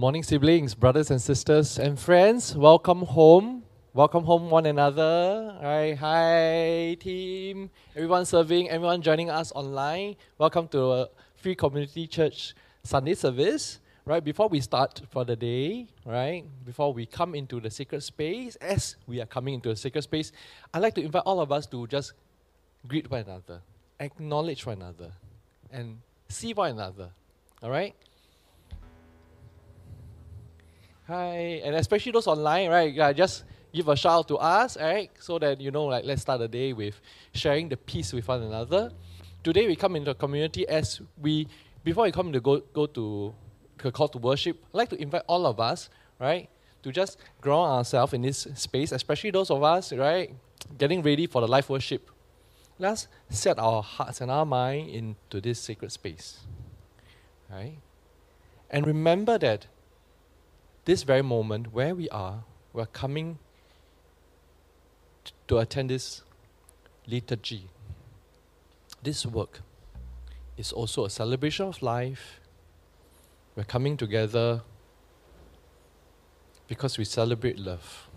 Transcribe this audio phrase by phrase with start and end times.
[0.00, 2.56] Good morning, siblings, brothers and sisters, and friends.
[2.56, 3.64] Welcome home.
[3.92, 5.58] Welcome home, one another.
[5.58, 7.68] All right, hi, team.
[7.94, 10.16] Everyone serving, everyone joining us online.
[10.38, 13.78] Welcome to a Free Community Church Sunday service.
[14.06, 18.56] Right before we start for the day, right before we come into the sacred space,
[18.56, 20.32] as we are coming into the sacred space,
[20.72, 22.14] I'd like to invite all of us to just
[22.88, 23.60] greet one another,
[24.00, 25.12] acknowledge one another,
[25.70, 25.98] and
[26.30, 27.10] see one another.
[27.62, 27.94] All right.
[31.10, 32.94] Hi, and especially those online, right?
[32.94, 33.42] Yeah, just
[33.74, 35.10] give a shout out to us, right?
[35.18, 37.00] So that you know, like, let's start the day with
[37.34, 38.92] sharing the peace with one another.
[39.42, 41.48] Today we come into a community as we,
[41.82, 43.34] before we come to go go to
[43.78, 45.90] the call to worship, I'd like to invite all of us,
[46.20, 46.48] right,
[46.84, 50.32] to just ground ourselves in this space, especially those of us, right,
[50.78, 52.08] getting ready for the life worship.
[52.78, 56.38] Let's set our hearts and our mind into this sacred space,
[57.50, 57.78] right?
[58.70, 59.66] And remember that
[60.90, 62.42] this very moment where we are,
[62.72, 63.38] we're coming
[65.46, 66.22] to attend this
[67.06, 67.68] liturgy.
[69.00, 69.60] This work
[70.56, 72.40] is also a celebration of life.
[73.54, 74.62] We're coming together
[76.66, 78.08] because we celebrate love.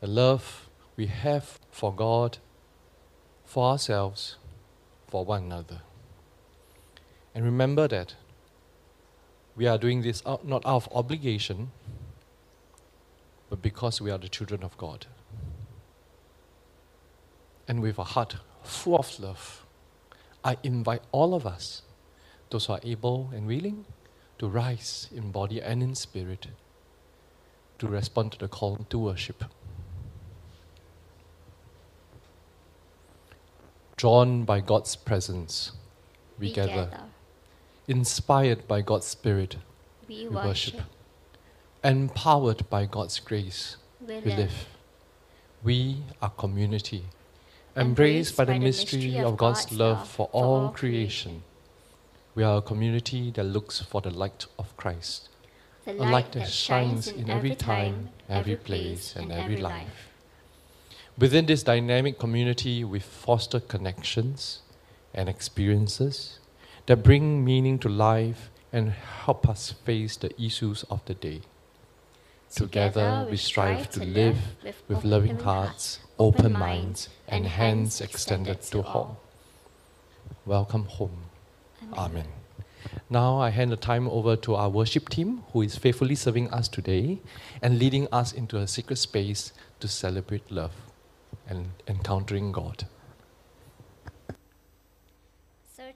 [0.00, 2.38] The love we have for God,
[3.44, 4.36] for ourselves,
[5.08, 5.80] for one another.
[7.34, 8.14] And remember that
[9.56, 11.70] we are doing this out, not out of obligation,
[13.50, 15.06] but because we are the children of God.
[17.68, 19.64] And with a heart full of love,
[20.44, 21.82] I invite all of us,
[22.50, 23.86] those who are able and willing,
[24.38, 26.48] to rise in body and in spirit
[27.78, 29.44] to respond to the call to worship.
[33.96, 35.72] Drawn by God's presence,
[36.38, 36.86] we, We gather.
[36.90, 37.00] gather.
[37.86, 39.56] Inspired by God's Spirit,
[40.08, 40.74] We we worship.
[40.74, 40.90] worship.
[41.82, 44.38] Empowered by God's grace, We we live.
[44.38, 44.66] live.
[45.62, 47.04] We are a community,
[47.76, 51.42] embraced by the mystery of God's love for all creation.
[52.34, 55.28] We are a community that looks for the light of Christ,
[55.84, 60.08] The a light that shines in every time, every place, and every life.
[61.18, 64.62] Within this dynamic community, we foster connections
[65.12, 66.38] and experiences
[66.86, 71.40] that bring meaning to life and help us face the issues of the day.
[72.54, 74.36] Together, we strive to live
[74.88, 79.18] with loving hearts, open minds, and hands extended to all.
[80.46, 81.24] Welcome home.
[81.94, 82.26] Amen.
[83.10, 86.68] Now I hand the time over to our worship team who is faithfully serving us
[86.68, 87.20] today
[87.62, 90.72] and leading us into a secret space to celebrate love
[91.48, 92.86] and encountering God.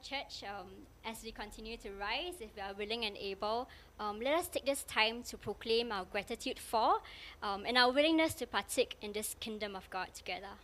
[0.03, 0.67] Church, um,
[1.05, 3.69] as we continue to rise, if we are willing and able,
[3.99, 6.99] um, let us take this time to proclaim our gratitude for
[7.43, 10.57] um, and our willingness to partake in this kingdom of God together.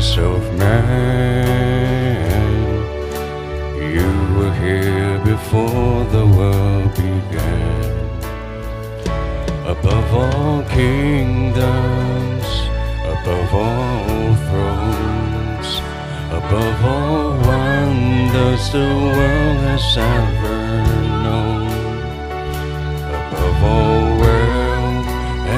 [0.00, 1.90] Of man.
[3.94, 4.08] You
[4.38, 8.00] were here before the world began
[9.66, 12.48] above all kingdoms,
[13.14, 15.68] above all thrones,
[16.32, 20.60] above all wonders the world has ever
[21.24, 21.68] known,
[23.20, 25.06] above all wealth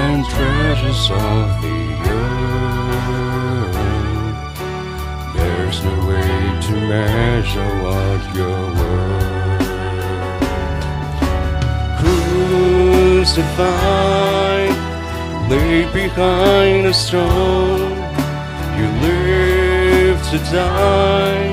[0.02, 1.78] and treasures of the
[2.10, 3.61] earth.
[5.84, 9.32] No way to measure what you're worth
[13.22, 14.74] crucified,
[15.48, 17.96] laid behind a stone.
[18.78, 21.44] You lived to die,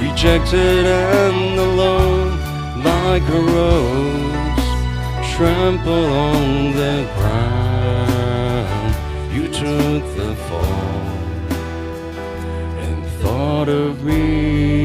[0.00, 2.38] rejected and alone,
[2.82, 4.66] like a rose
[5.34, 8.94] trampled on the ground.
[9.34, 10.95] You took the fall
[13.66, 14.75] thought of me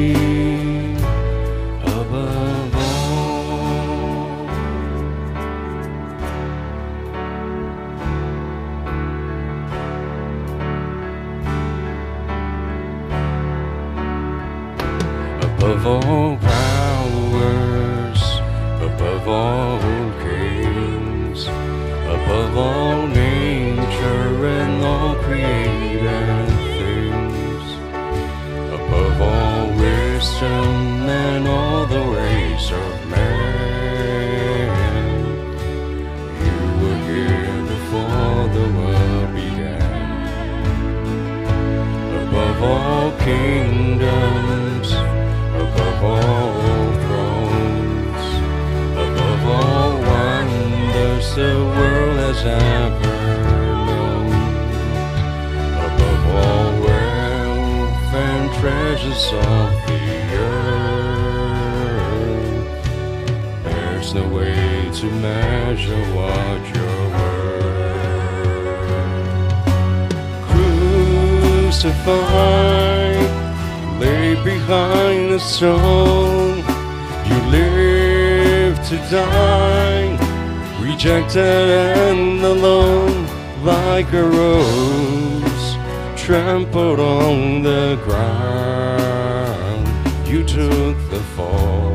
[81.34, 83.26] battered and alone
[83.64, 85.76] like a rose
[86.16, 89.88] trampled on the ground.
[90.28, 91.94] You took the fall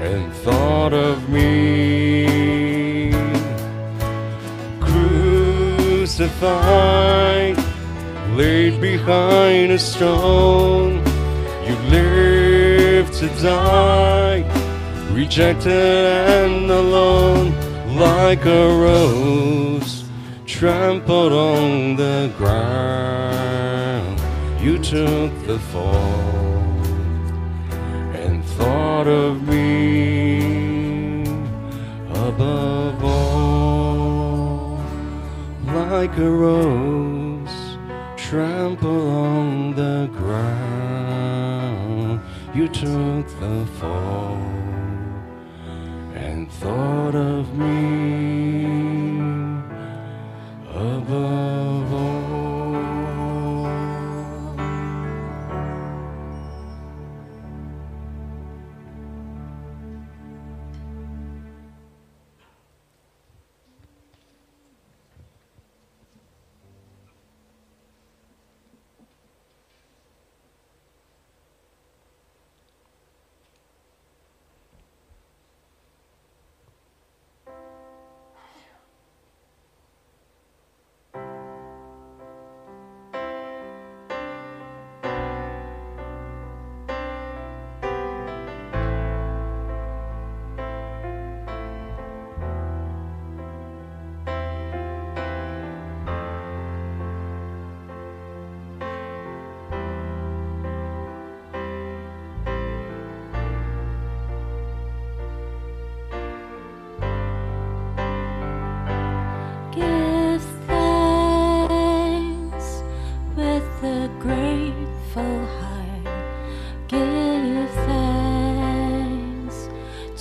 [0.00, 3.12] and thought of me.
[6.00, 6.36] Crucified,
[8.36, 11.02] laid behind a stone,
[11.66, 14.44] you lived to die,
[15.12, 15.99] rejected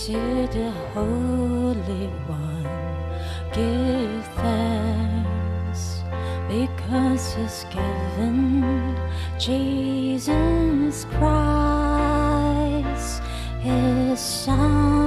[0.10, 2.66] to the Holy One.
[3.54, 6.02] Give thanks
[6.48, 8.98] because He's given
[9.38, 12.02] Jesus Christ,
[13.62, 14.99] His Son.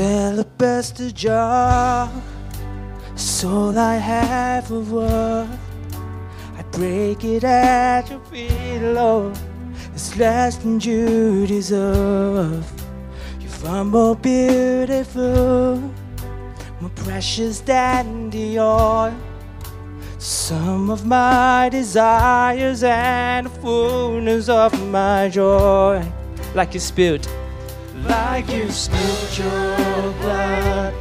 [0.00, 2.10] Alabaster jar,
[3.12, 5.48] it's all I have of worth.
[6.56, 9.38] I break it at your feet, Lord.
[9.92, 12.64] It's less than you deserve.
[13.40, 15.76] You're far more beautiful,
[16.80, 19.14] more precious than the oil.
[20.16, 26.02] Some of my desires and the fullness of my joy,
[26.54, 27.28] like you spilled
[28.10, 30.92] like you spilled your blood.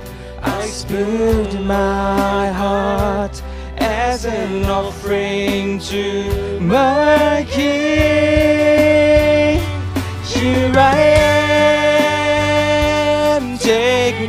[0.44, 3.42] I spilled my heart
[3.78, 8.39] as an offering to my King.
[10.24, 11.00] Here I
[13.38, 14.29] am, take me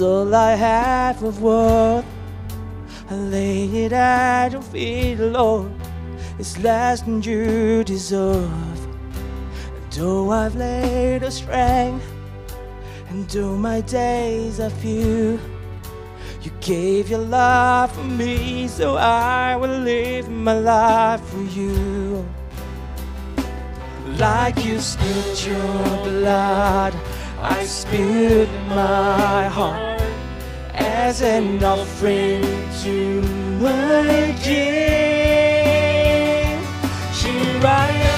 [0.00, 2.04] all I have of worth.
[3.10, 5.72] I lay it at your feet, Lord.
[6.38, 8.78] It's less than you deserve.
[9.76, 12.04] And though I've laid a strength,
[13.08, 15.40] and though my days are few,
[16.42, 22.24] you gave your life for me, so I will live my life for you.
[24.16, 26.94] Like you spilled your blood,
[27.40, 29.87] I spilled my heart
[31.08, 32.42] as an offering
[32.82, 33.22] to
[33.62, 34.58] my King.
[37.14, 38.17] Here I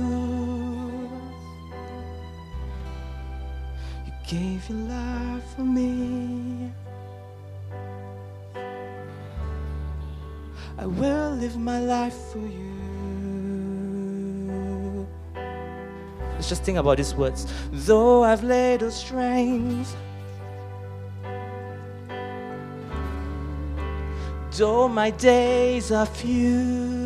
[4.06, 6.70] you gave your life for me.
[10.78, 12.76] I will live my life for you.
[16.34, 17.46] Let's just think about these words.
[17.72, 19.96] Though I've laid the strength,
[24.52, 27.05] though my days are few,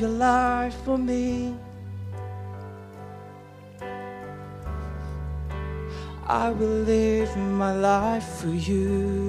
[0.00, 1.54] your life for me.
[6.26, 9.27] I will live my life for you.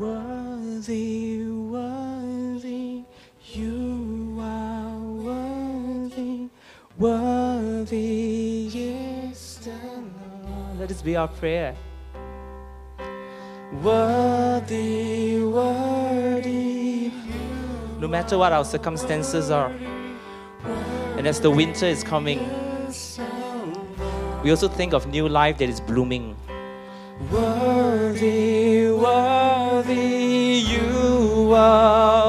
[0.00, 3.04] Worthy, worthy,
[3.52, 6.48] you are worthy,
[6.96, 8.70] worthy.
[10.78, 11.76] Let this be our prayer.
[13.82, 17.12] Worthy, worthy,
[17.98, 19.70] no matter what our circumstances are,
[21.18, 22.38] and as the winter is coming,
[24.42, 26.34] we also think of new life that is blooming.
[27.30, 29.39] Worthy, worthy,
[31.50, 32.19] you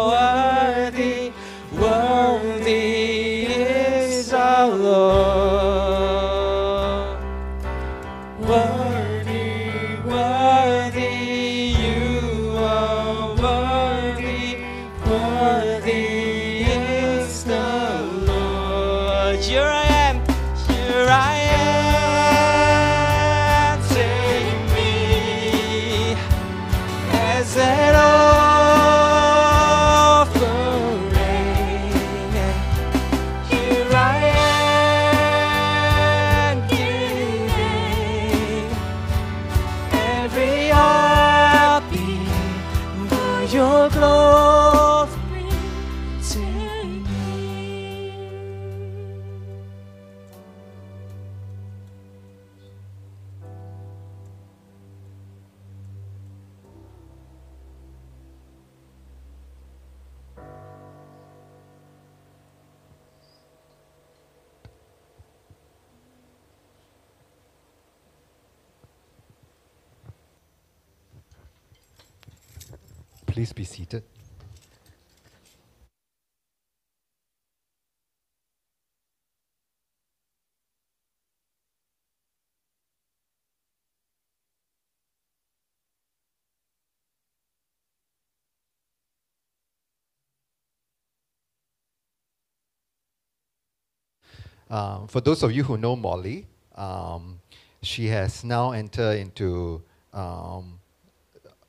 [94.71, 97.41] Um, for those of you who know Molly, um,
[97.81, 100.79] she has now entered into um,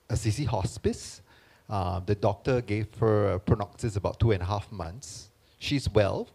[0.08, 1.20] Assisi Hospice.
[1.68, 5.30] Uh, the doctor gave her a prognosis about two and a half months.
[5.58, 6.28] She's well.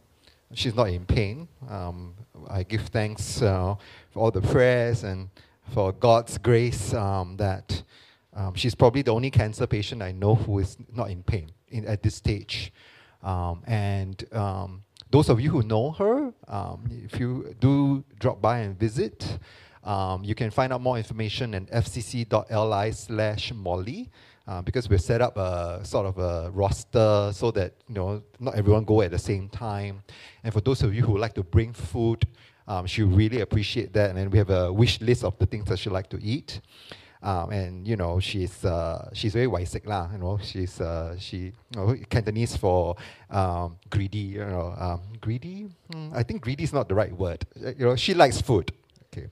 [0.53, 1.47] She's not in pain.
[1.69, 2.13] Um,
[2.49, 3.75] I give thanks uh,
[4.11, 5.29] for all the prayers and
[5.73, 7.81] for God's grace um, that
[8.33, 11.85] um, she's probably the only cancer patient I know who is not in pain in,
[11.85, 12.73] at this stage.
[13.23, 18.59] Um, and um, those of you who know her, um, if you do drop by
[18.59, 19.39] and visit,
[19.83, 24.09] um, you can find out more information at fcc.li slash molly.
[24.47, 28.55] Uh, because we've set up a sort of a roster so that you know not
[28.55, 30.01] everyone go at the same time.
[30.41, 32.25] And for those of you who like to bring food,
[32.65, 34.09] um, she really appreciate that.
[34.09, 36.61] And then we have a wish list of the things that she like to eat.
[37.23, 40.09] Um, and you know she's uh, she's very waisik lah.
[40.11, 42.95] You know she's uh, she you know, Cantonese for
[43.29, 44.37] um, greedy.
[44.37, 45.67] You know um, greedy.
[45.93, 47.45] Mm, I think greedy is not the right word.
[47.57, 48.71] Uh, you know she likes food.
[49.11, 49.27] Okay,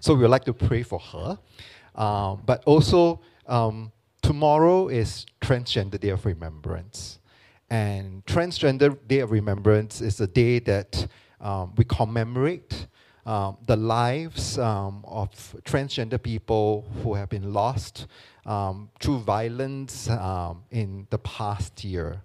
[0.00, 1.38] so we would like to pray for her,
[1.94, 7.18] um, but also um, tomorrow is Transgender Day of Remembrance.
[7.70, 11.06] And Transgender Day of Remembrance is a day that
[11.40, 12.86] um, we commemorate
[13.28, 15.28] um, the lives um, of
[15.62, 18.06] transgender people who have been lost
[18.46, 22.22] um, through violence um, in the past year.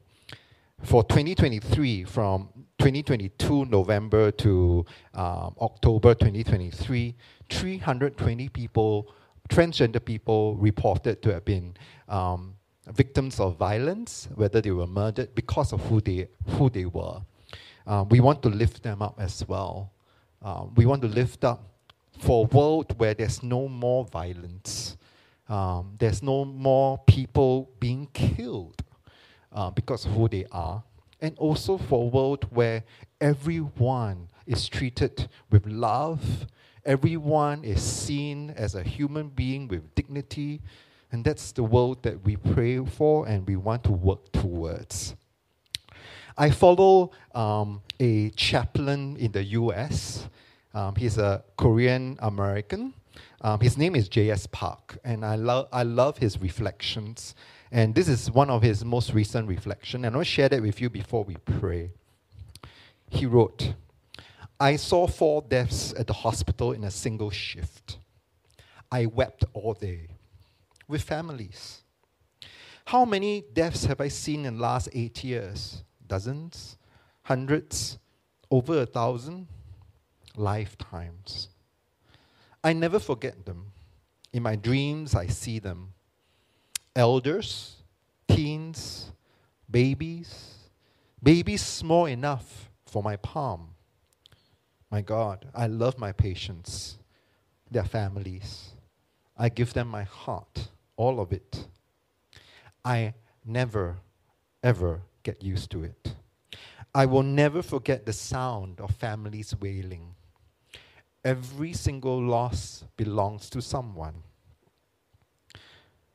[0.82, 7.16] For 2023, from 2022 November to um, October 2023,
[7.50, 9.14] 320 people
[9.50, 11.76] transgender people reported to have been
[12.08, 12.56] um,
[12.94, 17.22] victims of violence, whether they were murdered because of who they, who they were.
[17.86, 19.93] Um, we want to lift them up as well.
[20.44, 21.64] Um, we want to lift up
[22.20, 24.98] for a world where there's no more violence,
[25.50, 28.82] um, there's no more people being killed
[29.52, 30.84] uh, because of who they are,
[31.22, 32.84] and also for a world where
[33.22, 36.48] everyone is treated with love
[36.86, 40.62] Everyone is seen as a human being with dignity,
[41.14, 45.16] and that's the world that we pray for and we want to work towards.
[46.38, 50.28] I follow um, a chaplain in the US.
[50.74, 52.94] Um, he's a Korean American.
[53.42, 54.48] Um, his name is J.S.
[54.48, 57.36] Park, and I, lo- I love his reflections.
[57.72, 60.90] And this is one of his most recent reflections, and I'll share that with you
[60.90, 61.92] before we pray.
[63.10, 63.74] He wrote,
[64.60, 67.98] I saw four deaths at the hospital in a single shift.
[68.92, 70.08] I wept all day
[70.88, 71.82] with families.
[72.86, 75.84] How many deaths have I seen in the last eight years?
[76.08, 76.78] Dozens?
[77.24, 77.98] Hundreds?
[78.50, 79.48] Over a thousand?
[80.36, 81.50] Lifetimes.
[82.64, 83.72] I never forget them.
[84.32, 85.94] In my dreams, I see them.
[86.96, 87.78] Elders,
[88.28, 89.12] teens,
[89.70, 90.56] babies,
[91.22, 93.74] babies small enough for my palm
[94.94, 97.00] my God, I love my patients,
[97.72, 98.74] their families.
[99.36, 101.66] I give them my heart, all of it.
[102.86, 103.98] I never,
[104.62, 106.16] ever get used to it.
[106.94, 110.16] I will never forget the sound of families wailing.
[111.24, 114.24] Every single loss belongs to someone.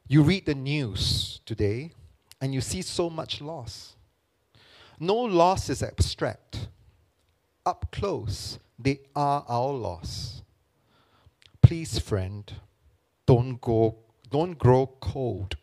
[0.06, 1.92] You read the news today
[2.40, 3.96] and you see so much loss.
[5.00, 6.68] No loss is abstract.
[7.66, 10.42] Up close, they are our loss.
[11.62, 12.52] Please, friend,
[13.26, 13.96] don't go
[14.30, 15.56] don't grow cold.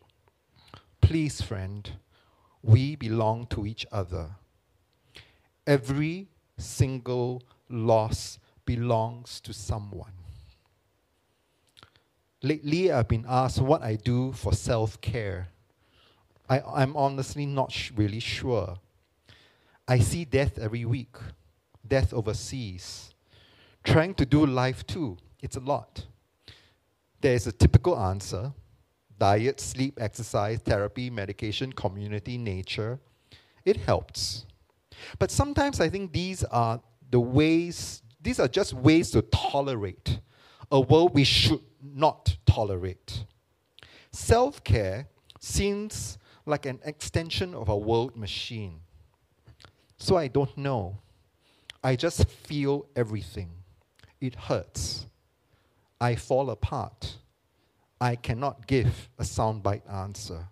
[1.00, 1.88] Please, friend,
[2.66, 4.30] we belong to each other.
[5.66, 10.12] Every single loss belongs to someone.
[12.42, 15.48] Lately, I've been asked what I do for self care.
[16.48, 18.78] I'm honestly not sh- really sure.
[19.88, 21.16] I see death every week
[21.88, 23.14] death overseas,
[23.84, 25.16] trying to do life too.
[25.40, 26.06] It's a lot.
[27.20, 28.52] There is a typical answer
[29.18, 32.98] diet, sleep, exercise, therapy, medication, community, nature.
[33.64, 34.46] It helps.
[35.18, 40.20] But sometimes I think these are the ways, these are just ways to tolerate
[40.70, 43.24] a world we should not tolerate.
[44.10, 45.06] Self care
[45.40, 48.80] seems like an extension of a world machine.
[49.98, 50.98] So I don't know.
[51.82, 53.50] I just feel everything.
[54.20, 55.06] It hurts.
[56.00, 57.16] I fall apart.
[58.00, 60.48] I cannot give a soundbite answer.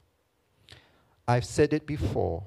[1.26, 2.44] I've said it before.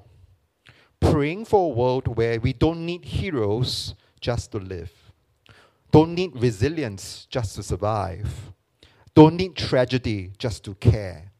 [1.00, 4.92] Praying for a world where we don't need heroes just to live,
[5.92, 8.52] don't need resilience just to survive,
[9.14, 11.30] don't need tragedy just to care,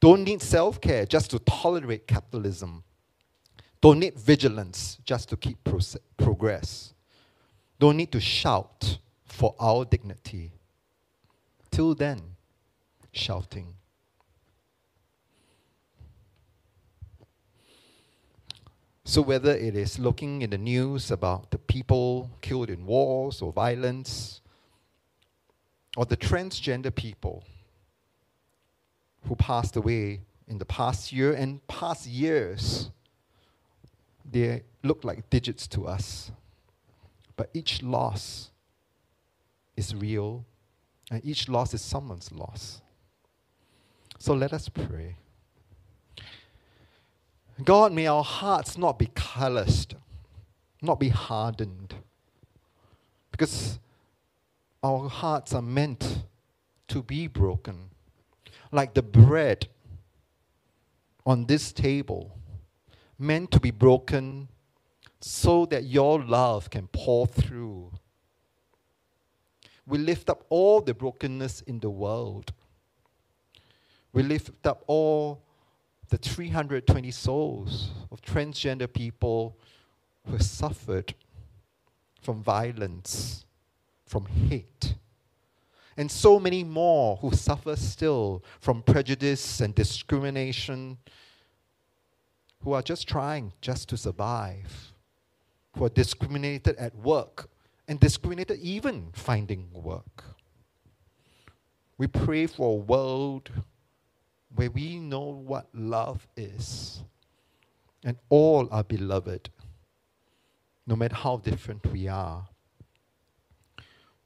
[0.00, 2.84] don't need self care just to tolerate capitalism
[3.82, 5.58] don't need vigilance just to keep
[6.16, 6.94] progress.
[7.80, 10.52] Don't need to shout for our dignity.
[11.72, 12.31] Till then,
[13.12, 13.74] shouting.
[19.04, 23.52] So, whether it is looking in the news about the people killed in wars or
[23.52, 24.40] violence,
[25.96, 27.44] or the transgender people
[29.28, 32.90] who passed away in the past year and past years,
[34.30, 36.30] they look like digits to us.
[37.36, 38.50] But each loss
[39.76, 40.44] is real,
[41.10, 42.81] and each loss is someone's loss.
[44.22, 45.16] So let us pray.
[47.64, 49.96] God, may our hearts not be calloused,
[50.80, 51.96] not be hardened,
[53.32, 53.80] because
[54.80, 56.22] our hearts are meant
[56.86, 57.90] to be broken.
[58.70, 59.66] Like the bread
[61.26, 62.38] on this table,
[63.18, 64.46] meant to be broken
[65.20, 67.90] so that your love can pour through.
[69.84, 72.52] We lift up all the brokenness in the world.
[74.12, 75.42] We lift up all
[76.08, 79.56] the 320 souls of transgender people
[80.26, 81.14] who have suffered
[82.20, 83.46] from violence,
[84.04, 84.94] from hate,
[85.96, 90.98] and so many more who suffer still from prejudice and discrimination,
[92.62, 94.92] who are just trying just to survive,
[95.76, 97.48] who are discriminated at work
[97.88, 100.24] and discriminated even finding work.
[101.98, 103.50] We pray for a world
[104.54, 107.02] where we know what love is
[108.04, 109.50] and all are beloved,
[110.86, 112.46] no matter how different we are.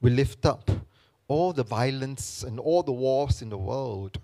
[0.00, 0.70] We lift up
[1.28, 4.18] all the violence and all the wars in the world.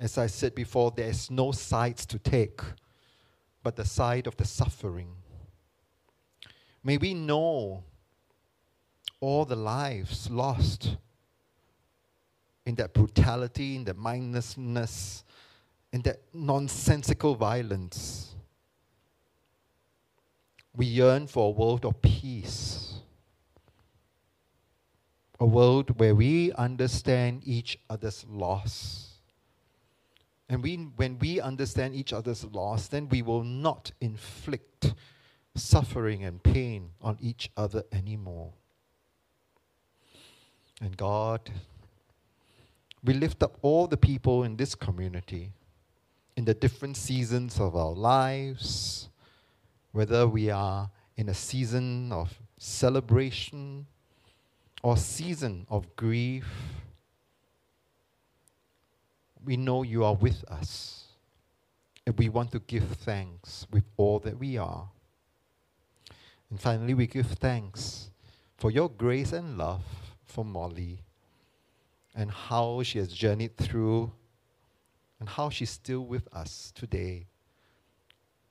[0.00, 2.60] As I said before, there is no sides to take
[3.62, 5.16] but the side of the suffering.
[6.82, 7.84] May we know
[9.20, 10.96] all the lives lost
[12.68, 15.24] in that brutality, in that mindlessness,
[15.90, 18.34] in that nonsensical violence.
[20.76, 23.00] We yearn for a world of peace,
[25.40, 29.14] a world where we understand each other's loss.
[30.50, 34.92] And we, when we understand each other's loss, then we will not inflict
[35.54, 38.52] suffering and pain on each other anymore.
[40.82, 41.50] And God,
[43.04, 45.52] we lift up all the people in this community
[46.38, 49.08] in the different seasons of our lives,
[49.90, 53.84] whether we are in a season of celebration
[54.80, 56.46] or season of grief.
[59.44, 61.06] We know you are with us,
[62.06, 64.88] and we want to give thanks with all that we are.
[66.50, 68.10] And finally, we give thanks
[68.56, 69.82] for your grace and love
[70.24, 71.02] for Molly
[72.18, 74.10] and how she has journeyed through
[75.20, 77.28] and how she's still with us today.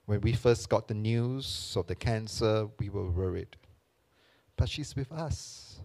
[0.06, 3.58] When we first got the news of the cancer, we were worried.
[4.56, 5.82] But she's with us,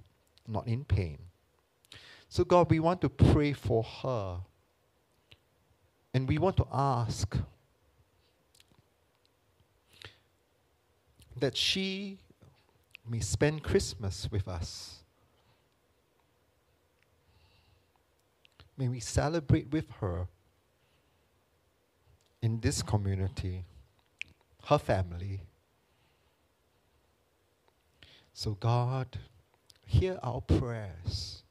[0.47, 1.19] not in pain.
[2.29, 4.39] So, God, we want to pray for her.
[6.15, 7.37] And we want to ask
[11.37, 12.19] that she
[13.09, 15.02] may spend Christmas with us
[18.77, 20.27] May we celebrate with her
[22.41, 23.65] in this community,
[24.65, 25.43] her family.
[28.35, 29.19] So, God,
[29.85, 31.43] hear our prayers,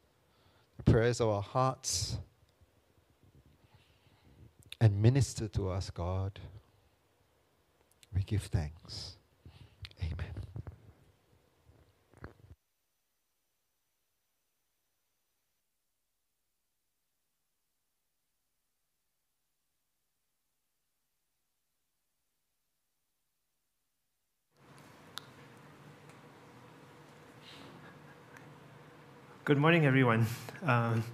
[0.76, 2.18] the prayers of our hearts,
[4.80, 6.40] and minister to us, God.
[8.14, 9.16] We give thanks.
[10.02, 10.41] Amen.
[29.52, 30.24] Good morning, everyone.
[30.64, 31.04] Um,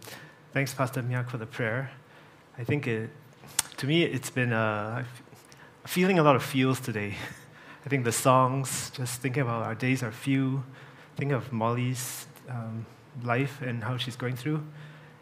[0.53, 1.91] thanks, Pastor Miak, for the prayer.
[2.57, 3.11] I think it,
[3.79, 5.05] to me, it's been uh,
[5.85, 7.17] feeling a lot of feels today.
[7.85, 10.63] I think the songs, just thinking about our days are few,
[11.17, 12.87] think of Molly's um,
[13.25, 14.63] life and how she's going through.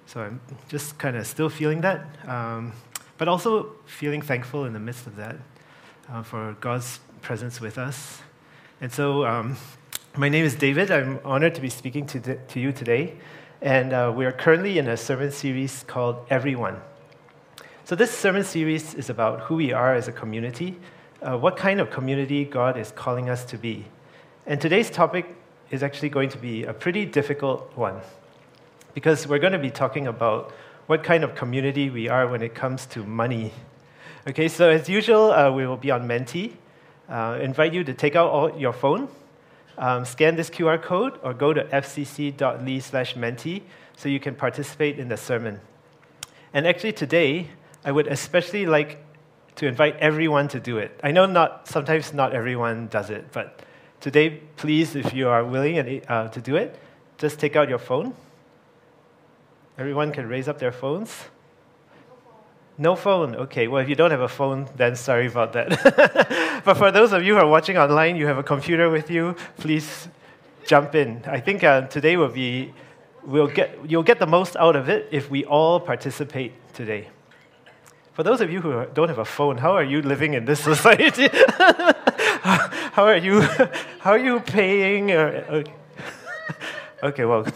[0.04, 2.74] So I'm just kind of still feeling that, um,
[3.16, 5.36] but also feeling thankful in the midst of that
[6.10, 8.20] uh, for God's presence with us.
[8.82, 9.56] And so um,
[10.16, 10.90] my name is David.
[10.90, 13.16] I'm honored to be speaking to, to you today.
[13.60, 16.80] And uh, we are currently in a sermon series called Everyone.
[17.84, 20.78] So, this sermon series is about who we are as a community,
[21.20, 23.84] uh, what kind of community God is calling us to be.
[24.46, 25.36] And today's topic
[25.70, 28.00] is actually going to be a pretty difficult one
[28.94, 30.50] because we're going to be talking about
[30.86, 33.52] what kind of community we are when it comes to money.
[34.26, 36.56] Okay, so as usual, uh, we will be on Menti.
[37.06, 39.08] Uh, invite you to take out all your phone,
[39.78, 43.62] um, scan this QR code, or go to fcc.ly slash menti
[43.96, 45.60] so you can participate in the sermon.
[46.52, 47.48] And actually, today,
[47.84, 49.04] I would especially like
[49.56, 50.98] to invite everyone to do it.
[51.02, 53.62] I know not sometimes not everyone does it, but
[54.00, 56.78] today, please, if you are willing and, uh, to do it,
[57.18, 58.14] just take out your phone.
[59.78, 61.24] Everyone can raise up their phones.
[62.78, 63.34] No phone.
[63.34, 66.60] Okay, well, if you don't have a phone, then sorry about that.
[66.64, 69.34] but for those of you who are watching online, you have a computer with you,
[69.56, 70.08] please
[70.66, 71.22] jump in.
[71.26, 72.74] I think uh, today will be,
[73.24, 77.08] we'll get, you'll get the most out of it if we all participate today.
[78.12, 80.60] For those of you who don't have a phone, how are you living in this
[80.72, 81.28] society?
[82.92, 83.40] how are you,
[84.00, 85.12] how are you paying?
[85.12, 85.72] Uh, okay.
[87.02, 87.46] okay, well,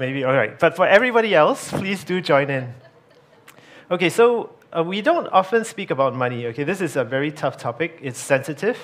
[0.00, 0.58] maybe, all right.
[0.58, 2.74] But for everybody else, please do join in.
[3.90, 6.46] Okay, so uh, we don't often speak about money.
[6.46, 7.98] Okay, this is a very tough topic.
[8.02, 8.78] It's sensitive.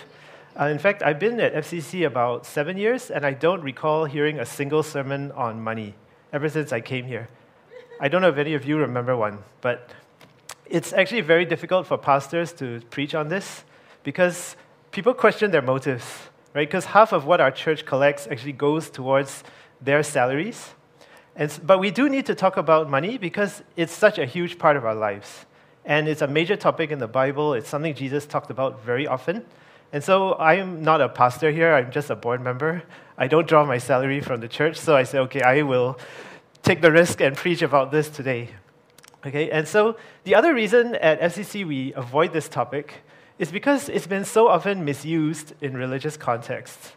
[0.58, 4.38] Uh, in fact, I've been at FCC about seven years, and I don't recall hearing
[4.38, 5.94] a single sermon on money
[6.32, 7.28] ever since I came here.
[8.00, 9.90] I don't know if any of you remember one, but
[10.66, 13.64] it's actually very difficult for pastors to preach on this
[14.04, 14.56] because
[14.92, 16.04] people question their motives,
[16.54, 16.68] right?
[16.68, 19.42] Because half of what our church collects actually goes towards
[19.80, 20.70] their salaries.
[21.34, 24.76] And, but we do need to talk about money because it's such a huge part
[24.76, 25.46] of our lives.
[25.84, 27.54] And it's a major topic in the Bible.
[27.54, 29.44] It's something Jesus talked about very often.
[29.92, 32.82] And so I'm not a pastor here, I'm just a board member.
[33.18, 35.98] I don't draw my salary from the church, so I say, okay, I will
[36.62, 38.50] take the risk and preach about this today.
[39.26, 43.02] Okay, and so the other reason at FCC we avoid this topic
[43.38, 46.92] is because it's been so often misused in religious contexts.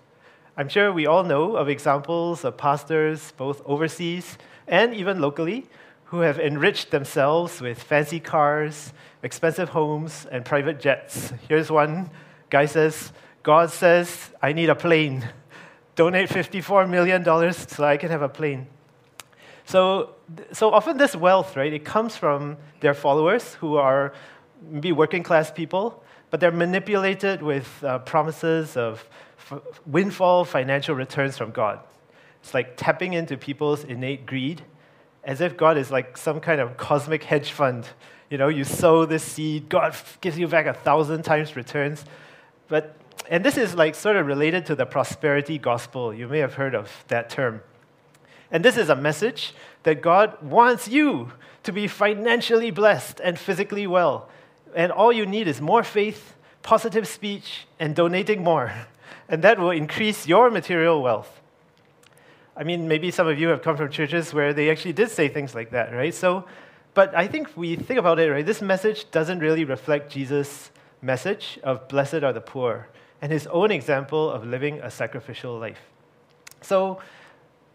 [0.56, 5.66] I'm sure we all know of examples of pastors, both overseas and even locally,
[6.14, 8.94] who have enriched themselves with fancy cars,
[9.24, 11.34] expensive homes, and private jets.
[11.50, 12.12] Here's one
[12.52, 13.12] guy says,
[13.42, 15.28] God says, I need a plane.
[15.96, 18.68] Donate $54 million so I can have a plane.
[19.66, 20.14] So,
[20.52, 24.14] so often this wealth, right, it comes from their followers who are
[24.62, 29.04] maybe working class people, but they're manipulated with uh, promises of
[29.40, 31.80] f- windfall financial returns from God.
[32.44, 34.62] It's like tapping into people's innate greed
[35.24, 37.88] as if God is like some kind of cosmic hedge fund.
[38.30, 42.04] You know, you sow this seed, God gives you back a thousand times returns.
[42.68, 42.96] But,
[43.30, 46.14] and this is like sort of related to the prosperity gospel.
[46.14, 47.62] You may have heard of that term.
[48.52, 49.54] And this is a message
[49.84, 51.32] that God wants you
[51.64, 54.30] to be financially blessed and physically well.
[54.76, 58.72] And all you need is more faith, positive speech, and donating more.
[59.30, 61.42] And that will increase your material wealth.
[62.56, 65.28] I mean, maybe some of you have come from churches where they actually did say
[65.28, 66.14] things like that, right?
[66.14, 66.46] So,
[66.94, 68.46] but I think we think about it, right?
[68.46, 70.70] This message doesn't really reflect Jesus'
[71.02, 72.88] message of blessed are the poor
[73.22, 75.80] and his own example of living a sacrificial life.
[76.62, 77.00] So,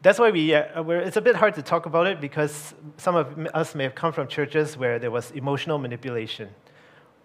[0.00, 3.48] that's why we, uh, it's a bit hard to talk about it because some of
[3.52, 6.50] us may have come from churches where there was emotional manipulation.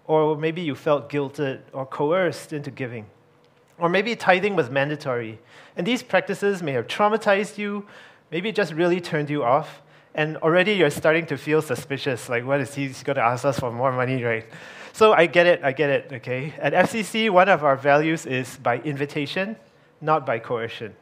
[0.05, 3.05] Or maybe you felt guilted or coerced into giving.
[3.83, 5.39] Or maybe tithing was mandatory.
[5.75, 7.85] And these practices may have traumatized you,
[8.31, 9.81] maybe just really turned you off.
[10.15, 13.59] And already you're starting to feel suspicious like, what is he going to ask us
[13.59, 14.45] for more money, right?
[14.93, 16.53] So I get it, I get it, okay?
[16.59, 19.57] At FCC, one of our values is by invitation,
[19.99, 20.95] not by coercion.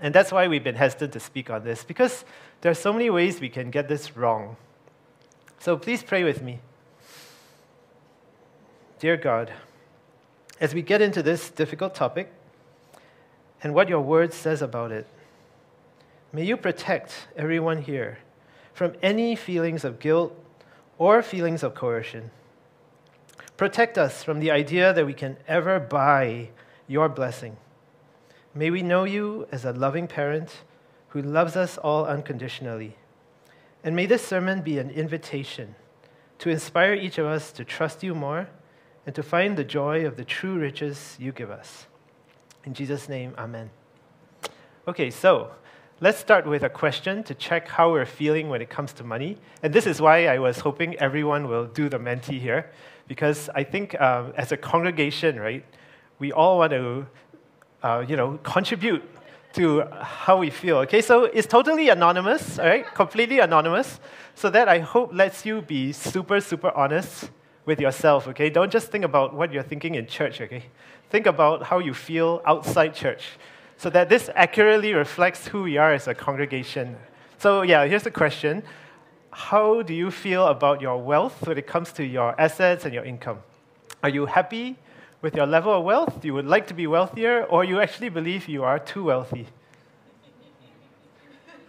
[0.00, 2.24] And that's why we've been hesitant to speak on this, because
[2.62, 4.56] there are so many ways we can get this wrong.
[5.58, 6.60] So please pray with me.
[8.98, 9.52] Dear God,
[10.60, 12.32] as we get into this difficult topic
[13.62, 15.06] and what your word says about it,
[16.32, 18.18] may you protect everyone here
[18.72, 20.36] from any feelings of guilt
[20.98, 22.30] or feelings of coercion.
[23.56, 26.50] Protect us from the idea that we can ever buy
[26.86, 27.56] your blessing.
[28.54, 30.62] May we know you as a loving parent
[31.08, 32.96] who loves us all unconditionally.
[33.82, 35.74] And may this sermon be an invitation
[36.38, 38.48] to inspire each of us to trust you more
[39.06, 41.86] and to find the joy of the true riches you give us.
[42.64, 43.70] In Jesus' name, amen.
[44.86, 45.50] Okay, so
[46.00, 49.38] let's start with a question to check how we're feeling when it comes to money.
[49.62, 52.70] And this is why I was hoping everyone will do the Menti here,
[53.06, 55.64] because I think um, as a congregation, right,
[56.18, 57.06] we all want to,
[57.82, 59.02] uh, you know, contribute
[59.54, 60.78] to how we feel.
[60.78, 64.00] Okay, so it's totally anonymous, all right, completely anonymous.
[64.34, 67.30] So that I hope lets you be super, super honest
[67.68, 68.48] with yourself, okay?
[68.48, 70.64] Don't just think about what you're thinking in church, okay?
[71.10, 73.24] Think about how you feel outside church
[73.76, 76.96] so that this accurately reflects who we are as a congregation.
[77.36, 78.62] So, yeah, here's the question
[79.30, 83.04] How do you feel about your wealth when it comes to your assets and your
[83.04, 83.40] income?
[84.02, 84.76] Are you happy
[85.20, 86.24] with your level of wealth?
[86.24, 89.46] You would like to be wealthier, or you actually believe you are too wealthy?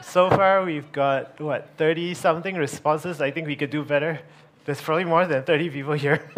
[0.01, 3.19] so far, we've got, what, 30 something responses.
[3.19, 4.21] I think we could do better.
[4.69, 6.29] There's probably more than 30 people here.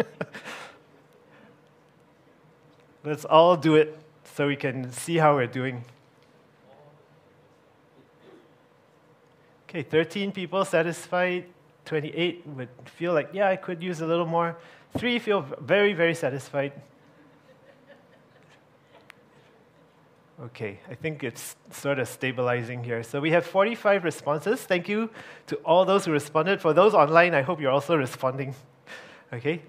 [3.04, 5.84] Let's all do it so we can see how we're doing.
[9.68, 11.44] Okay, 13 people satisfied.
[11.84, 14.56] 28 would feel like, yeah, I could use a little more.
[14.96, 16.72] Three feel very, very satisfied.
[20.42, 23.04] Okay, I think it's sort of stabilizing here.
[23.04, 24.60] So we have 45 responses.
[24.62, 25.08] Thank you
[25.46, 26.60] to all those who responded.
[26.60, 28.52] For those online, I hope you're also responding.
[29.32, 29.62] Okay,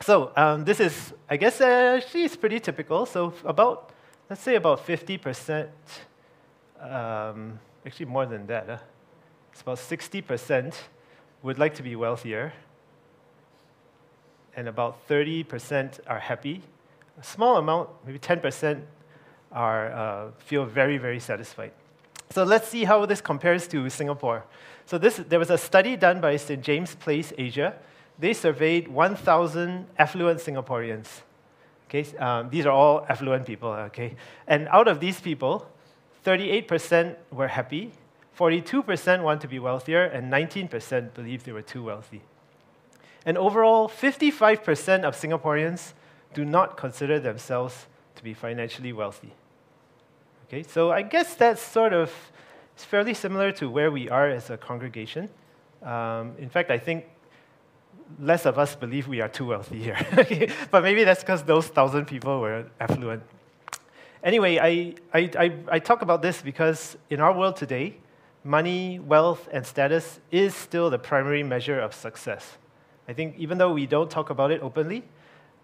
[0.00, 3.04] so um, this is, I guess, uh, actually it's pretty typical.
[3.04, 3.92] So about,
[4.30, 5.68] let's say about 50%,
[6.80, 8.68] um, actually more than that.
[8.68, 8.78] Huh?
[9.52, 10.74] It's about 60%
[11.42, 12.54] would like to be wealthier,
[14.56, 16.62] and about 30% are happy.
[17.20, 18.80] A small amount, maybe 10%,
[19.56, 21.72] are, uh, feel very, very satisfied.
[22.30, 24.44] So let's see how this compares to Singapore.
[24.84, 26.62] So this, there was a study done by St.
[26.62, 27.74] James Place Asia.
[28.18, 31.06] They surveyed 1,000 affluent Singaporeans.
[31.88, 33.70] Okay, um, these are all affluent people.
[33.70, 35.66] Okay, and out of these people,
[36.24, 37.92] 38% were happy,
[38.36, 42.22] 42% want to be wealthier, and 19% believe they were too wealthy.
[43.24, 45.92] And overall, 55% of Singaporeans
[46.34, 47.86] do not consider themselves
[48.16, 49.32] to be financially wealthy.
[50.48, 52.12] Okay, so I guess that's sort of
[52.74, 55.28] it's fairly similar to where we are as a congregation.
[55.82, 57.06] Um, in fact, I think
[58.20, 59.98] less of us believe we are too wealthy here.
[60.70, 63.24] but maybe that's because those thousand people were affluent.
[64.22, 67.96] Anyway, I, I, I, I talk about this because in our world today,
[68.44, 72.56] money, wealth, and status is still the primary measure of success.
[73.08, 75.02] I think even though we don't talk about it openly,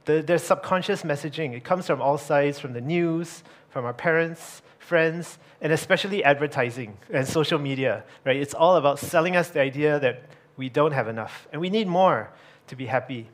[0.07, 1.55] the, there's subconscious messaging.
[1.55, 6.99] It comes from all sides, from the news, from our parents, friends, and especially advertising
[7.11, 8.37] and social media, right?
[8.37, 10.25] It's all about selling us the idea that
[10.57, 12.31] we don't have enough and we need more
[12.67, 13.29] to be happy.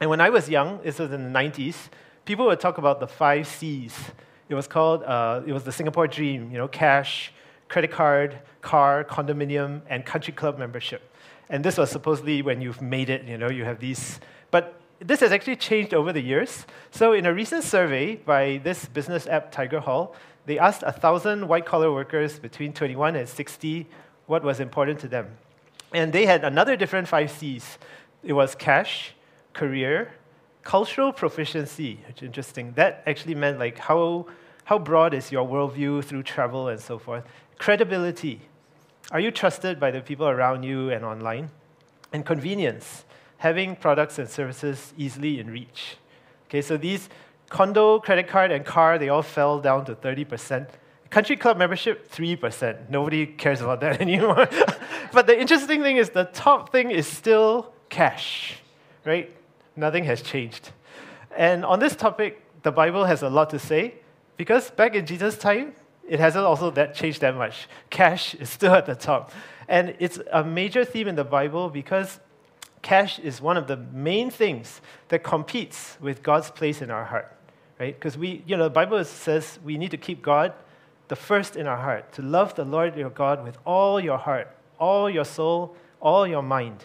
[0.00, 1.76] And when I was young, this was in the 90s,
[2.24, 3.94] people would talk about the five C's.
[4.48, 7.32] It was called, uh, it was the Singapore dream, you know, cash,
[7.68, 11.02] credit card, car, condominium, and country club membership.
[11.48, 14.20] And this was supposedly when you've made it, you know, you have these.
[14.50, 16.66] But this has actually changed over the years.
[16.90, 20.14] So, in a recent survey by this business app, Tigerhall,
[20.46, 23.86] they asked 1,000 white collar workers between 21 and 60
[24.26, 25.26] what was important to them.
[25.92, 27.78] And they had another different five C's
[28.22, 29.14] it was cash,
[29.52, 30.12] career,
[30.62, 32.72] cultural proficiency, which is interesting.
[32.74, 34.26] That actually meant like how,
[34.64, 37.24] how broad is your worldview through travel and so forth.
[37.58, 38.42] Credibility.
[39.10, 41.50] Are you trusted by the people around you and online?
[42.12, 43.04] And convenience,
[43.38, 45.96] having products and services easily in reach.
[46.48, 47.08] Okay, so these
[47.50, 50.70] condo, credit card, and car, they all fell down to 30%.
[51.10, 52.88] Country club membership, 3%.
[52.88, 54.48] Nobody cares about that anymore.
[55.12, 58.58] but the interesting thing is the top thing is still cash,
[59.04, 59.30] right?
[59.76, 60.70] Nothing has changed.
[61.36, 63.94] And on this topic, the Bible has a lot to say
[64.36, 65.74] because back in Jesus' time,
[66.08, 67.68] it hasn't also that changed that much.
[67.90, 69.32] Cash is still at the top.
[69.68, 72.20] And it's a major theme in the Bible because
[72.82, 77.36] cash is one of the main things that competes with God's place in our heart.
[77.80, 77.94] Right?
[77.94, 80.52] Because we, you know, the Bible says we need to keep God
[81.08, 84.54] the first in our heart, to love the Lord your God with all your heart,
[84.78, 86.84] all your soul, all your mind.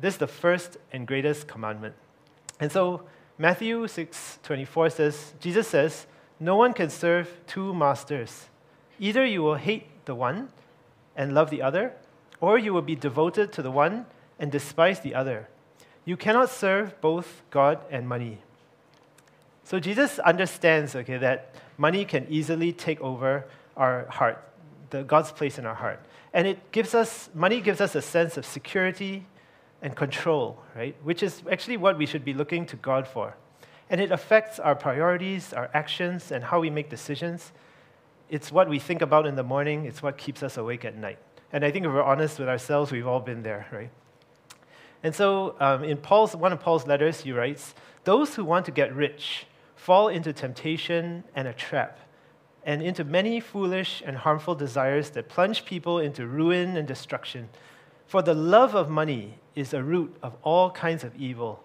[0.00, 1.94] This is the first and greatest commandment.
[2.60, 3.02] And so
[3.38, 6.06] Matthew 6:24 says, Jesus says,
[6.38, 8.46] no one can serve two masters.
[8.98, 10.48] Either you will hate the one
[11.16, 11.92] and love the other,
[12.40, 14.06] or you will be devoted to the one
[14.38, 15.48] and despise the other.
[16.06, 18.38] You cannot serve both God and money.
[19.70, 23.46] So Jesus understands, okay, that money can easily take over
[23.76, 24.42] our heart,
[24.90, 26.00] the God's place in our heart.
[26.32, 29.26] And it gives us money gives us a sense of security
[29.80, 30.96] and control, right?
[31.04, 33.36] Which is actually what we should be looking to God for
[33.90, 37.52] and it affects our priorities, our actions, and how we make decisions.
[38.28, 41.18] It's what we think about in the morning, it's what keeps us awake at night.
[41.52, 43.90] And I think if we're honest with ourselves, we've all been there, right?
[45.02, 48.70] And so, um, in Paul's, one of Paul's letters, he writes Those who want to
[48.72, 49.46] get rich
[49.80, 51.98] fall into temptation and a trap,
[52.64, 57.48] and into many foolish and harmful desires that plunge people into ruin and destruction.
[58.06, 61.64] For the love of money is a root of all kinds of evil.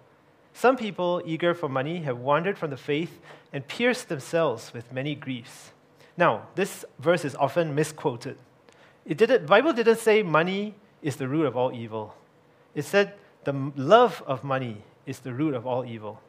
[0.54, 3.20] Some people, eager for money, have wandered from the faith
[3.52, 5.72] and pierced themselves with many griefs.
[6.16, 8.38] Now, this verse is often misquoted.
[9.04, 12.14] It did the Bible didn't say money is the root of all evil.
[12.74, 13.12] It said
[13.44, 16.22] the love of money is the root of all evil.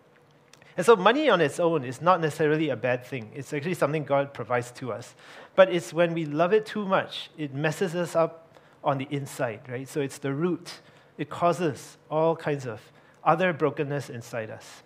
[0.77, 3.31] And so, money on its own is not necessarily a bad thing.
[3.33, 5.15] It's actually something God provides to us.
[5.55, 9.61] But it's when we love it too much, it messes us up on the inside,
[9.67, 9.87] right?
[9.87, 10.81] So, it's the root.
[11.17, 12.79] It causes all kinds of
[13.23, 14.83] other brokenness inside us.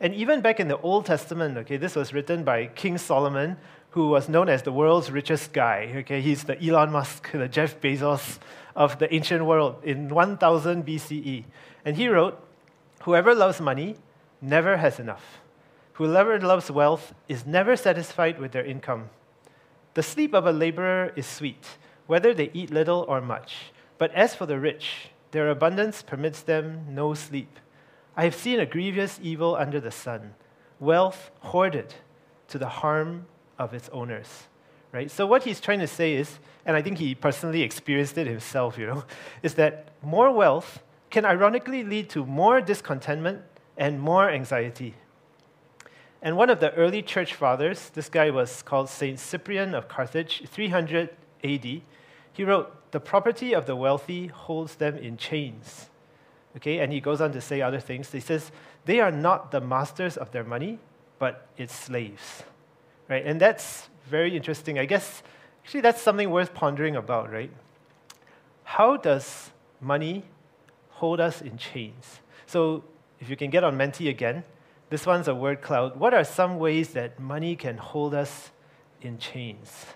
[0.00, 3.56] And even back in the Old Testament, okay, this was written by King Solomon,
[3.90, 5.92] who was known as the world's richest guy.
[5.96, 8.38] Okay, he's the Elon Musk, the Jeff Bezos
[8.76, 11.44] of the ancient world in 1000 BCE.
[11.84, 12.40] And he wrote,
[13.02, 13.96] Whoever loves money
[14.46, 15.40] never has enough.
[15.94, 19.10] Whoever loves wealth is never satisfied with their income.
[19.94, 23.72] The sleep of a laborer is sweet, whether they eat little or much.
[23.98, 27.58] But as for the rich, their abundance permits them no sleep.
[28.16, 30.34] I have seen a grievous evil under the sun
[30.78, 31.94] wealth hoarded
[32.48, 33.26] to the harm
[33.58, 34.44] of its owners.
[34.92, 35.10] Right?
[35.10, 38.78] So, what he's trying to say is, and I think he personally experienced it himself,
[38.78, 39.04] you know,
[39.42, 40.80] is that more wealth
[41.10, 43.42] can ironically lead to more discontentment
[43.76, 44.94] and more anxiety.
[46.22, 50.44] And one of the early church fathers, this guy was called Saint Cyprian of Carthage,
[50.48, 51.10] 300
[51.44, 51.82] AD,
[52.36, 55.88] he wrote, The property of the wealthy holds them in chains.
[56.56, 58.12] Okay, and he goes on to say other things.
[58.12, 58.50] He says,
[58.84, 60.78] They are not the masters of their money,
[61.18, 62.42] but its slaves.
[63.08, 63.24] Right?
[63.24, 64.78] And that's very interesting.
[64.78, 65.22] I guess
[65.64, 67.50] actually that's something worth pondering about, right?
[68.64, 69.50] How does
[69.80, 70.24] money
[70.90, 72.20] hold us in chains?
[72.46, 72.84] So
[73.20, 74.44] if you can get on Menti again,
[74.90, 75.96] this one's a word cloud.
[75.96, 78.50] What are some ways that money can hold us
[79.00, 79.86] in chains?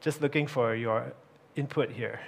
[0.00, 1.12] Just looking for your
[1.56, 2.20] input here.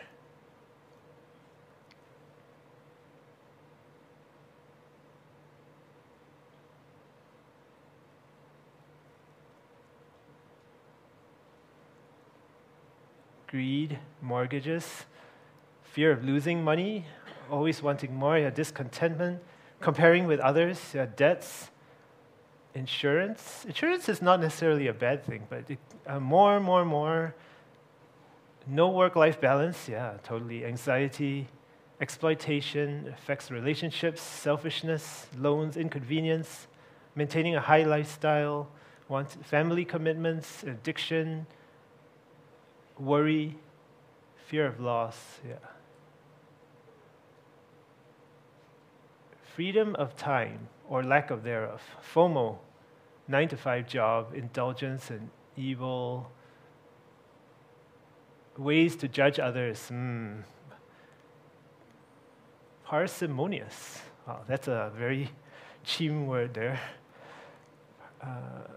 [13.46, 15.04] Greed, mortgages,
[15.82, 17.04] fear of losing money,
[17.50, 19.42] always wanting more, yeah, discontentment,
[19.82, 21.70] comparing with others, yeah, debts,
[22.74, 23.64] insurance.
[23.66, 27.34] Insurance is not necessarily a bad thing, but it, uh, more, more, more.
[28.66, 30.64] No work life balance, yeah, totally.
[30.64, 31.48] Anxiety,
[32.00, 36.68] exploitation affects relationships, selfishness, loans, inconvenience,
[37.14, 38.68] maintaining a high lifestyle,
[39.08, 41.46] want, family commitments, addiction,
[42.98, 43.56] worry,
[44.46, 45.56] fear of loss, yeah.
[49.54, 51.80] Freedom of time or lack of thereof,
[52.14, 52.58] FOMO,
[53.28, 56.30] nine to five job, indulgence and evil,
[58.56, 60.42] ways to judge others, mm.
[62.84, 64.00] parsimonious.
[64.28, 65.30] Oh, that's a very
[65.84, 66.80] chim word there.
[68.22, 68.68] Uh,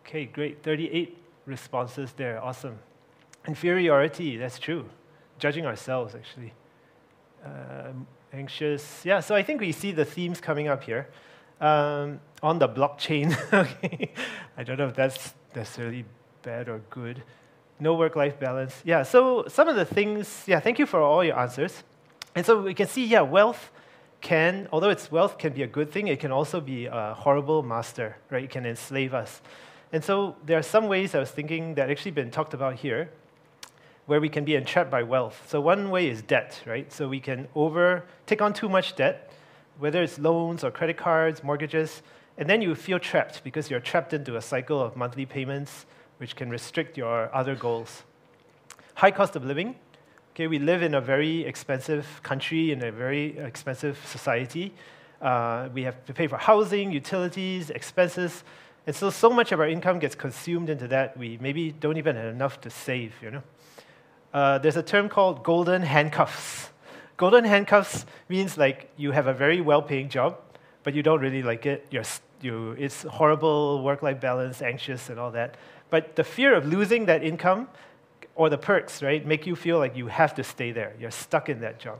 [0.00, 0.62] okay, great.
[0.62, 2.42] 38 responses there.
[2.42, 2.78] Awesome.
[3.46, 4.88] Inferiority, that's true.
[5.38, 6.52] Judging ourselves, actually
[7.44, 7.92] uh,
[8.32, 9.04] anxious.
[9.04, 11.08] Yeah, so I think we see the themes coming up here.
[11.60, 14.12] Um, on the blockchain, okay.
[14.56, 16.04] I don't know if that's necessarily
[16.42, 17.22] bad or good.
[17.80, 18.80] No work life balance.
[18.84, 21.82] Yeah, so some of the things, yeah, thank you for all your answers.
[22.34, 23.70] And so we can see, yeah, wealth
[24.20, 27.62] can, although it's wealth can be a good thing, it can also be a horrible
[27.62, 28.44] master, right?
[28.44, 29.40] It can enslave us.
[29.92, 33.10] And so there are some ways I was thinking that actually been talked about here
[34.08, 35.46] where we can be entrapped by wealth.
[35.48, 36.90] So one way is debt, right?
[36.90, 39.30] So we can over take on too much debt,
[39.78, 42.00] whether it's loans or credit cards, mortgages,
[42.38, 45.84] and then you feel trapped because you're trapped into a cycle of monthly payments,
[46.16, 48.04] which can restrict your other goals.
[48.94, 49.76] High cost of living.
[50.32, 54.72] Okay, we live in a very expensive country, in a very expensive society.
[55.20, 58.42] Uh, we have to pay for housing, utilities, expenses,
[58.86, 61.14] and so so much of our income gets consumed into that.
[61.14, 63.12] We maybe don't even have enough to save.
[63.20, 63.42] You know
[64.32, 66.70] uh, there's a term called golden handcuffs.
[67.16, 70.38] Golden handcuffs means like you have a very well-paying job,
[70.84, 71.86] but you don't really like it.
[71.90, 72.04] You're,
[72.40, 75.56] you, it's horrible work-life balance, anxious, and all that.
[75.90, 77.68] But the fear of losing that income
[78.34, 80.94] or the perks, right, make you feel like you have to stay there.
[81.00, 81.98] You're stuck in that job.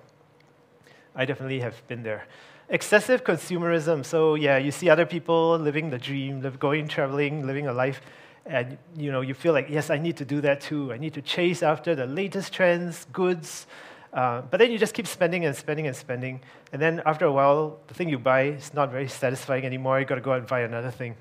[1.17, 2.29] I definitely have been there.
[2.69, 4.05] Excessive consumerism.
[4.05, 8.01] So yeah, you see other people living the dream, live, going traveling, living a life
[8.49, 10.93] and you know you feel like yes i need to do that too.
[10.93, 13.67] I need to chase after the latest trends goods.
[14.13, 16.41] Uh, but then you just keep spending and spending and spending.
[16.73, 20.01] And then after a while the thing you buy is not very satisfying anymore.
[20.01, 21.15] You got to go out and buy another thing.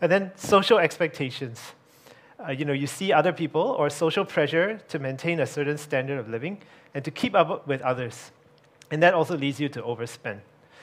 [0.00, 1.60] And then social expectations.
[2.42, 6.18] Uh, you know you see other people or social pressure to maintain a certain standard
[6.18, 6.62] of living
[6.94, 8.32] and to keep up with others.
[8.90, 10.40] And that also leads you to overspend.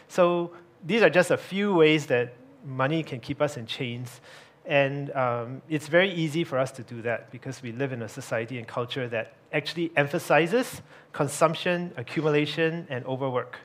[0.08, 0.52] So
[0.86, 4.22] these are just a few ways that money can keep us in chains
[4.68, 8.09] and um, it's very easy for us to do that because we live in a
[8.09, 10.82] society and culture that actually emphasizes
[11.13, 13.59] consumption, accumulation, and overwork.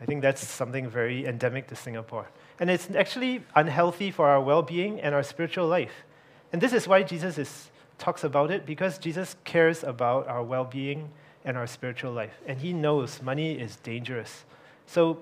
[0.00, 2.26] I think that's something very endemic to Singapore.
[2.58, 5.92] And it's actually unhealthy for our well being and our spiritual life.
[6.50, 10.64] And this is why Jesus is, talks about it, because Jesus cares about our well
[10.64, 11.10] being
[11.44, 12.40] and our spiritual life.
[12.46, 14.44] And he knows money is dangerous.
[14.86, 15.18] So,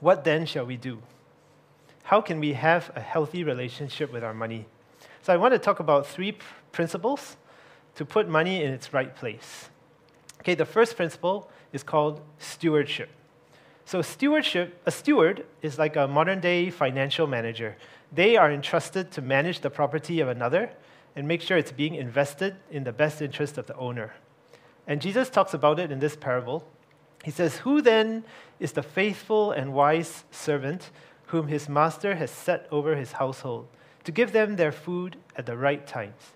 [0.00, 1.00] what then shall we do?
[2.12, 4.66] How can we have a healthy relationship with our money?
[5.22, 6.36] So, I want to talk about three
[6.70, 7.38] principles
[7.94, 9.70] to put money in its right place.
[10.40, 13.08] Okay, the first principle is called stewardship.
[13.86, 17.78] So, stewardship, a steward is like a modern day financial manager.
[18.12, 20.70] They are entrusted to manage the property of another
[21.16, 24.12] and make sure it's being invested in the best interest of the owner.
[24.86, 26.68] And Jesus talks about it in this parable.
[27.24, 28.24] He says, Who then
[28.60, 30.90] is the faithful and wise servant
[31.32, 33.66] whom his master has set over his household
[34.04, 36.32] to give them their food at the right times?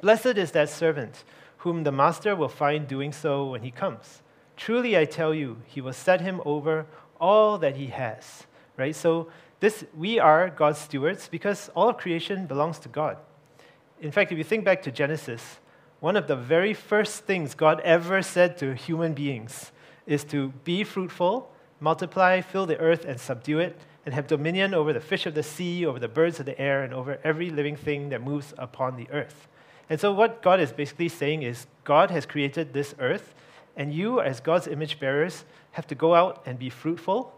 [0.00, 1.22] Blessed is that servant
[1.58, 4.22] whom the master will find doing so when he comes.
[4.56, 6.86] Truly I tell you, he will set him over
[7.20, 8.48] all that he has.
[8.76, 8.96] Right?
[8.96, 9.28] So
[9.60, 13.16] this we are God's stewards because all of creation belongs to God.
[14.00, 15.60] In fact, if you think back to Genesis,
[16.00, 19.70] one of the very first things God ever said to human beings
[20.04, 21.48] is to be fruitful,
[21.78, 23.78] multiply, fill the earth, and subdue it,
[24.10, 26.82] and have dominion over the fish of the sea, over the birds of the air,
[26.82, 29.46] and over every living thing that moves upon the earth.
[29.88, 33.32] And so, what God is basically saying is God has created this earth,
[33.76, 37.32] and you, as God's image bearers, have to go out and be fruitful,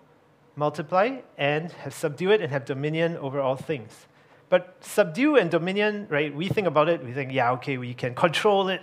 [0.57, 4.07] multiply, and have subdue it and have dominion over all things.
[4.49, 6.35] But subdue and dominion, right?
[6.35, 8.81] We think about it, we think, yeah, okay, we can control it,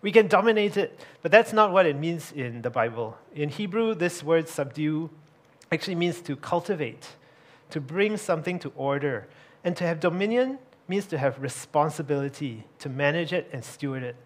[0.00, 0.98] we can dominate it.
[1.20, 3.18] But that's not what it means in the Bible.
[3.34, 5.10] In Hebrew, this word subdue
[5.72, 7.06] actually means to cultivate,
[7.70, 9.28] to bring something to order.
[9.64, 10.58] And to have dominion
[10.88, 14.16] means to have responsibility, to manage it and steward it.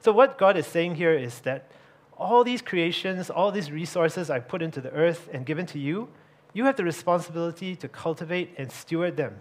[0.00, 1.70] So, what God is saying here is that
[2.16, 6.08] all these creations, all these resources I put into the earth and given to you,
[6.54, 9.36] you have the responsibility to cultivate and steward them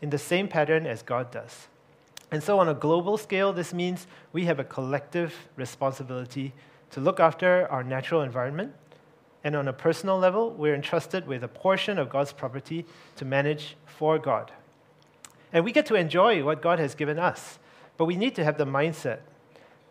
[0.00, 1.66] in the same pattern as God does.
[2.30, 6.52] And so, on a global scale, this means we have a collective responsibility
[6.92, 8.72] to look after our natural environment.
[9.42, 12.84] And on a personal level, we're entrusted with a portion of God's property
[13.16, 14.52] to manage for God.
[15.52, 17.58] And we get to enjoy what God has given us.
[17.96, 19.20] But we need to have the mindset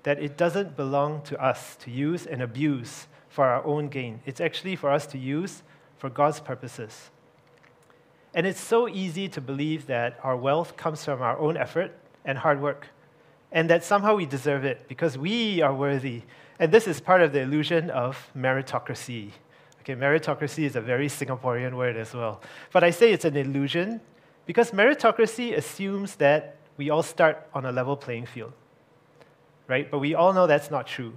[0.04, 4.22] that it doesn't belong to us to use and abuse for our own gain.
[4.26, 5.64] It's actually for us to use
[5.98, 7.10] for God's purposes.
[8.34, 11.92] And it's so easy to believe that our wealth comes from our own effort
[12.24, 12.88] and hard work,
[13.52, 16.22] and that somehow we deserve it because we are worthy.
[16.60, 19.32] And this is part of the illusion of meritocracy.
[19.82, 22.42] Okay, meritocracy is a very Singaporean word as well.
[22.72, 24.02] But I say it's an illusion
[24.46, 28.54] because meritocracy assumes that we all start on a level playing field.
[29.68, 29.90] Right?
[29.90, 31.14] But we all know that's not true.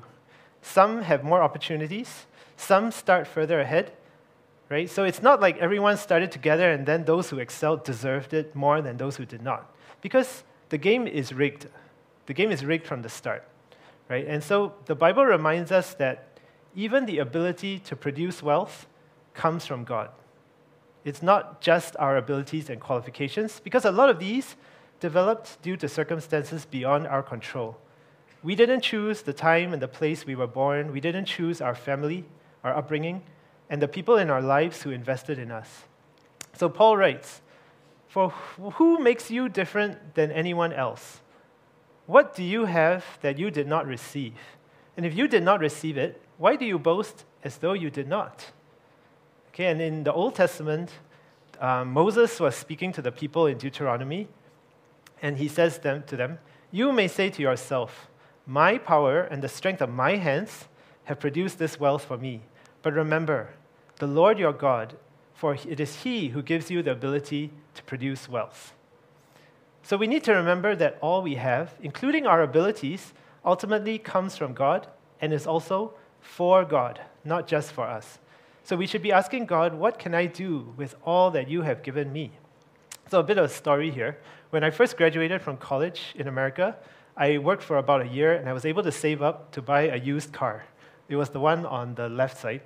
[0.63, 2.27] Some have more opportunities,
[2.57, 3.93] some start further ahead,
[4.69, 4.89] right?
[4.89, 8.81] So it's not like everyone started together and then those who excelled deserved it more
[8.81, 9.75] than those who did not.
[10.01, 11.67] Because the game is rigged.
[12.27, 13.47] The game is rigged from the start,
[14.09, 14.27] right?
[14.27, 16.39] And so the Bible reminds us that
[16.75, 18.87] even the ability to produce wealth
[19.35, 20.11] comes from God.
[21.05, 24.57] It's not just our abilities and qualifications, because a lot of these
[25.01, 27.77] developed due to circumstances beyond our control.
[28.43, 30.93] We didn't choose the time and the place we were born.
[30.93, 32.25] We didn't choose our family,
[32.63, 33.23] our upbringing
[33.73, 35.85] and the people in our lives who invested in us.
[36.53, 37.41] So Paul writes,
[38.07, 41.22] For who makes you different than anyone else?
[42.07, 44.35] What do you have that you did not receive?
[44.97, 48.09] And if you did not receive it, why do you boast as though you did
[48.09, 48.51] not?
[49.49, 50.91] Okay, and in the Old Testament,
[51.61, 54.29] um, Moses was speaking to the people in Deuteronomy,
[55.21, 56.39] and he says them, to them,
[56.71, 58.09] You may say to yourself,
[58.47, 60.67] My power and the strength of my hands
[61.05, 62.43] have produced this wealth for me.
[62.83, 63.51] But remember,
[63.99, 64.97] the Lord your God,
[65.35, 68.73] for it is He who gives you the ability to produce wealth.
[69.83, 73.13] So we need to remember that all we have, including our abilities,
[73.45, 74.87] ultimately comes from God
[75.21, 78.19] and is also for God, not just for us.
[78.65, 81.83] So we should be asking God, what can I do with all that you have
[81.83, 82.31] given me?
[83.11, 84.19] So, a bit of a story here.
[84.51, 86.77] When I first graduated from college in America,
[87.17, 89.89] I worked for about a year and I was able to save up to buy
[89.89, 90.65] a used car.
[91.09, 92.63] It was the one on the left side.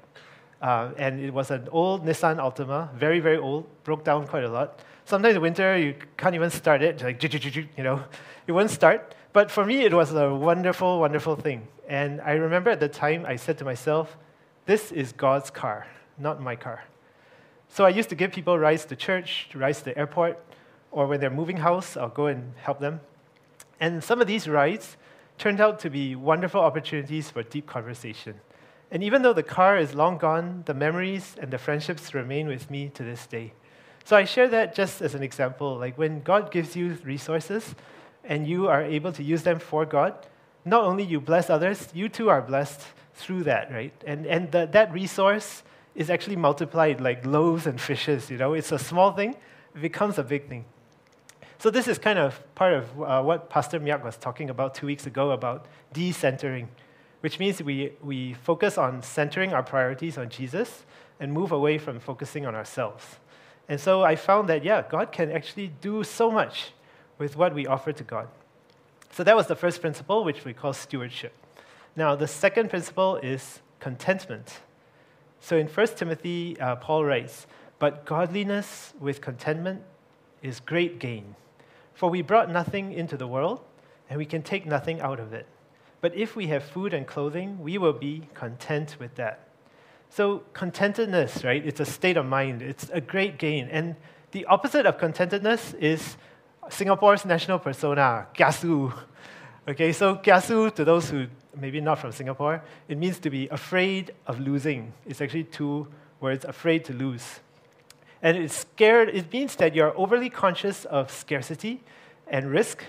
[0.62, 4.48] Uh, and it was an old Nissan Altima, very, very old, broke down quite a
[4.48, 4.80] lot.
[5.06, 8.02] Sometimes in winter, you can't even start it, like, you know,
[8.48, 9.14] it wouldn't start.
[9.32, 11.68] But for me, it was a wonderful, wonderful thing.
[11.88, 14.16] And I remember at the time, I said to myself,
[14.64, 15.86] this is God's car,
[16.18, 16.82] not my car.
[17.68, 20.44] So I used to give people rides to church, rides to the airport,
[20.90, 23.00] or when they're moving house, I'll go and help them.
[23.78, 24.96] And some of these rides
[25.38, 28.40] turned out to be wonderful opportunities for deep conversation.
[28.90, 32.72] And even though the car is long gone, the memories and the friendships remain with
[32.72, 33.52] me to this day.
[34.06, 35.76] So I share that just as an example.
[35.76, 37.74] Like when God gives you resources
[38.22, 40.14] and you are able to use them for God,
[40.64, 42.82] not only you bless others, you too are blessed
[43.14, 43.92] through that, right?
[44.06, 45.64] And, and the, that resource
[45.96, 48.52] is actually multiplied like loaves and fishes, you know?
[48.52, 49.34] It's a small thing,
[49.74, 50.66] it becomes a big thing.
[51.58, 54.86] So this is kind of part of uh, what Pastor Miak was talking about two
[54.86, 56.68] weeks ago about decentering,
[57.22, 60.84] which means we, we focus on centering our priorities on Jesus
[61.18, 63.16] and move away from focusing on ourselves.
[63.68, 66.70] And so I found that, yeah, God can actually do so much
[67.18, 68.28] with what we offer to God.
[69.10, 71.32] So that was the first principle, which we call stewardship.
[71.96, 74.60] Now, the second principle is contentment.
[75.40, 77.46] So in 1 Timothy, uh, Paul writes,
[77.78, 79.82] But godliness with contentment
[80.42, 81.34] is great gain.
[81.94, 83.60] For we brought nothing into the world,
[84.10, 85.46] and we can take nothing out of it.
[86.00, 89.45] But if we have food and clothing, we will be content with that.
[90.10, 91.64] So, contentedness, right?
[91.64, 93.68] It's a state of mind, it's a great gain.
[93.70, 93.96] And
[94.30, 96.16] the opposite of contentedness is
[96.68, 98.92] Singapore's national persona, kiasu.
[99.68, 101.26] Okay, so kiasu, to those who
[101.56, 104.92] maybe not from Singapore, it means to be afraid of losing.
[105.06, 105.88] It's actually two
[106.20, 107.40] words, afraid to lose.
[108.22, 111.82] And it's scared, it means that you're overly conscious of scarcity
[112.26, 112.84] and risk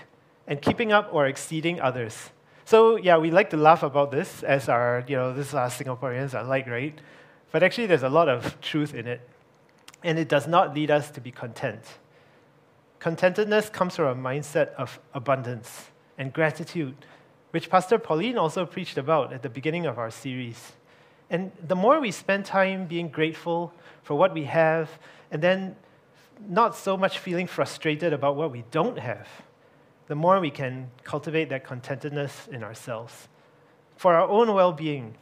[0.46, 2.30] and keeping up or exceeding others.
[2.68, 5.68] So yeah, we like to laugh about this as our, you know, this is our
[5.68, 7.00] Singaporeans are like, right?
[7.50, 9.26] But actually there's a lot of truth in it.
[10.04, 11.80] And it does not lead us to be content.
[13.00, 15.86] Contentedness comes from a mindset of abundance
[16.18, 17.06] and gratitude,
[17.52, 20.72] which Pastor Pauline also preached about at the beginning of our series.
[21.30, 24.90] And the more we spend time being grateful for what we have,
[25.30, 25.74] and then
[26.46, 29.26] not so much feeling frustrated about what we don't have,
[30.08, 33.28] the more we can cultivate that contentedness in ourselves
[33.96, 35.14] for our own well being.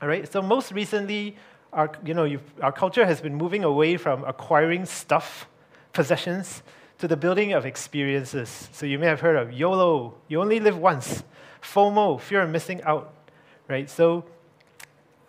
[0.00, 1.36] All right, so most recently,
[1.72, 5.46] our, you know, our culture has been moving away from acquiring stuff,
[5.92, 6.62] possessions,
[6.98, 8.68] to the building of experiences.
[8.72, 11.22] So you may have heard of YOLO, you only live once,
[11.62, 13.14] FOMO, fear of missing out,
[13.68, 13.88] right?
[13.88, 14.24] So,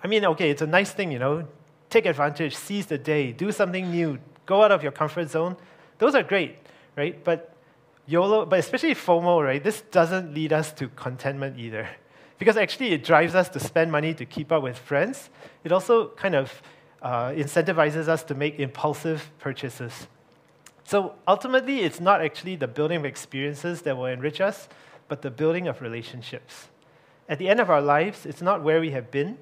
[0.03, 1.47] I mean, okay, it's a nice thing, you know,
[1.89, 4.17] take advantage, seize the day, do something new,
[4.47, 5.55] go out of your comfort zone.
[5.99, 6.57] Those are great,
[6.95, 7.23] right?
[7.23, 7.52] But
[8.05, 9.63] YOLO, but especially FOMO, right?
[9.63, 11.89] This doesn't lead us to contentment either.
[12.39, 15.29] Because actually, it drives us to spend money to keep up with friends.
[15.63, 16.61] It also kind of
[17.01, 20.07] uh, incentivizes us to make impulsive purchases.
[20.83, 24.67] So ultimately, it's not actually the building of experiences that will enrich us,
[25.07, 26.67] but the building of relationships.
[27.29, 29.37] At the end of our lives, it's not where we have been,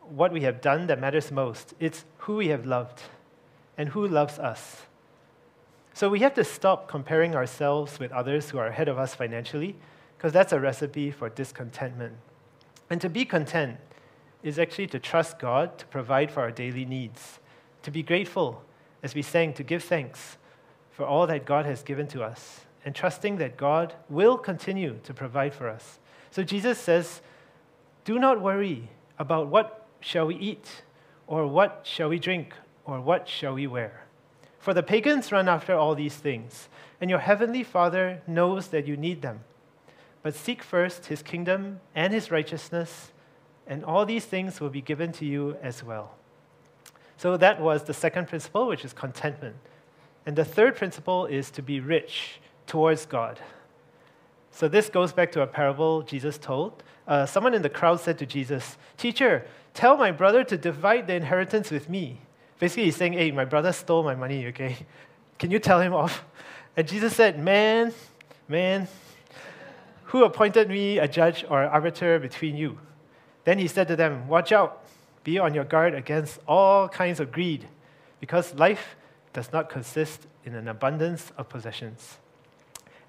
[0.00, 1.74] what we have done that matters most.
[1.78, 3.02] It's who we have loved
[3.76, 4.82] and who loves us.
[5.94, 9.76] So we have to stop comparing ourselves with others who are ahead of us financially,
[10.18, 12.14] because that's a recipe for discontentment.
[12.90, 13.78] And to be content
[14.42, 17.38] is actually to trust God to provide for our daily needs,
[17.82, 18.64] to be grateful,
[19.04, 20.36] as we sang, to give thanks
[20.90, 25.14] for all that God has given to us and trusting that God will continue to
[25.14, 26.00] provide for us.
[26.32, 27.22] So Jesus says,
[28.04, 30.82] Do not worry about what shall we eat,
[31.28, 32.52] or what shall we drink,
[32.84, 34.03] or what shall we wear.
[34.64, 38.96] For the pagans run after all these things, and your heavenly Father knows that you
[38.96, 39.40] need them.
[40.22, 43.12] But seek first his kingdom and his righteousness,
[43.66, 46.14] and all these things will be given to you as well.
[47.18, 49.56] So that was the second principle, which is contentment.
[50.24, 53.40] And the third principle is to be rich towards God.
[54.50, 56.82] So this goes back to a parable Jesus told.
[57.06, 59.44] Uh, someone in the crowd said to Jesus, Teacher,
[59.74, 62.20] tell my brother to divide the inheritance with me.
[62.64, 64.78] Basically, he's saying, Hey, my brother stole my money, okay?
[65.38, 66.24] Can you tell him off?
[66.78, 67.92] And Jesus said, Man,
[68.48, 68.88] man,
[70.04, 72.78] who appointed me a judge or arbiter between you?
[73.44, 74.82] Then he said to them, Watch out,
[75.24, 77.68] be on your guard against all kinds of greed,
[78.18, 78.96] because life
[79.34, 82.16] does not consist in an abundance of possessions.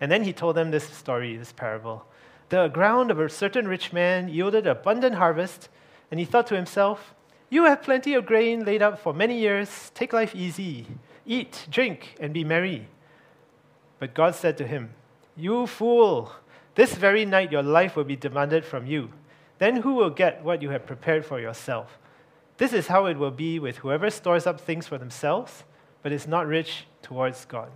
[0.02, 2.06] And then he told them this story, this parable.
[2.50, 5.70] The ground of a certain rich man yielded abundant harvest,
[6.12, 7.15] and he thought to himself,
[7.56, 9.90] You have plenty of grain laid up for many years.
[9.94, 10.88] Take life easy.
[11.26, 12.90] Eat, drink, and be merry.
[13.98, 14.90] But God said to him,
[15.38, 16.34] You fool!
[16.76, 19.10] This very night your life will be demanded from you.
[19.58, 21.98] Then who will get what you have prepared for yourself?
[22.58, 25.64] This is how it will be with whoever stores up things for themselves
[26.04, 27.72] but is not rich towards God.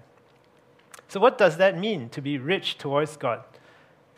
[1.08, 3.46] So, what does that mean to be rich towards God?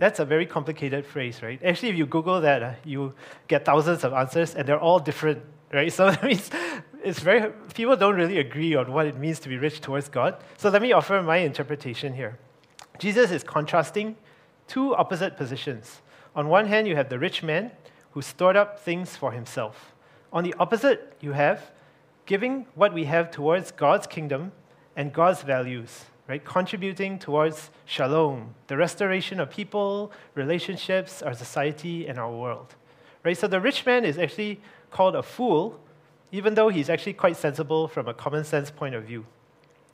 [0.01, 1.63] That's a very complicated phrase, right?
[1.63, 3.13] Actually, if you Google that, uh, you
[3.47, 5.93] get thousands of answers, and they're all different, right?
[5.97, 6.49] So that means
[7.03, 10.37] it's very people don't really agree on what it means to be rich towards God.
[10.57, 12.39] So let me offer my interpretation here.
[12.97, 14.15] Jesus is contrasting
[14.65, 16.01] two opposite positions.
[16.35, 17.69] On one hand, you have the rich man
[18.13, 19.93] who stored up things for himself.
[20.33, 21.69] On the opposite, you have
[22.25, 24.51] giving what we have towards God's kingdom
[24.95, 26.43] and God's values, right?
[26.43, 32.75] Contributing towards shalom, the restoration of people, relationships, our society, and our world,
[33.23, 33.37] right?
[33.37, 34.61] So the rich man is actually
[34.91, 35.79] called a fool,
[36.31, 39.25] even though he's actually quite sensible from a common sense point of view.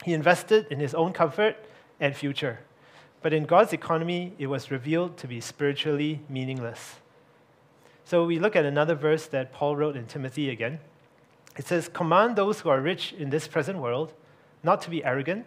[0.04, 1.56] He invested in his own comfort
[1.98, 2.60] and future.
[3.20, 6.96] But in God's economy, it was revealed to be spiritually meaningless.
[8.04, 10.78] So we look at another verse that Paul wrote in Timothy again.
[11.56, 14.14] It says, Command those who are rich in this present world
[14.62, 15.46] not to be arrogant,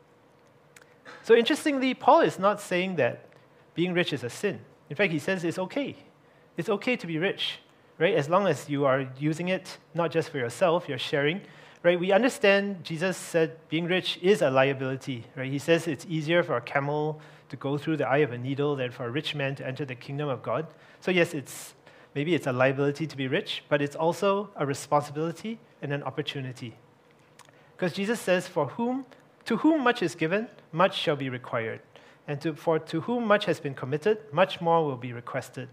[1.23, 3.25] So, interestingly, Paul is not saying that
[3.73, 4.59] being rich is a sin.
[4.89, 5.95] In fact, he says it's okay.
[6.57, 7.59] It's okay to be rich,
[7.97, 8.13] right?
[8.13, 11.41] As long as you are using it not just for yourself, you're sharing,
[11.83, 11.99] right?
[11.99, 15.51] We understand Jesus said being rich is a liability, right?
[15.51, 18.75] He says it's easier for a camel to go through the eye of a needle
[18.75, 20.67] than for a rich man to enter the kingdom of God.
[20.99, 21.73] So, yes, it's
[22.15, 26.75] maybe it's a liability to be rich, but it's also a responsibility and an opportunity.
[27.75, 29.05] Because Jesus says, For whom
[29.45, 31.81] to whom much is given, much shall be required.
[32.27, 35.69] And to, for to whom much has been committed, much more will be requested.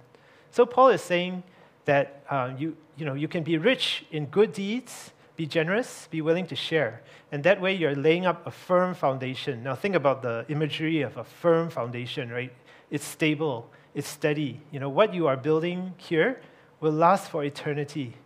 [0.50, 1.42] So Paul is saying
[1.84, 6.20] that uh, you, you, know, you can be rich in good deeds, be generous, be
[6.20, 7.02] willing to share.
[7.30, 9.62] And that way you're laying up a firm foundation.
[9.62, 12.52] Now think about the imagery of a firm foundation, right?
[12.90, 14.60] It's stable, it's steady.
[14.72, 16.40] You know, what you are building here
[16.80, 18.16] will last for eternity.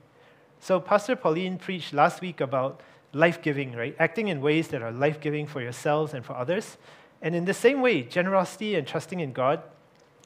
[0.60, 2.80] So Pastor Pauline preached last week about
[3.12, 3.94] life giving, right?
[3.98, 6.78] Acting in ways that are life giving for yourselves and for others.
[7.20, 9.62] And in the same way, generosity and trusting in God,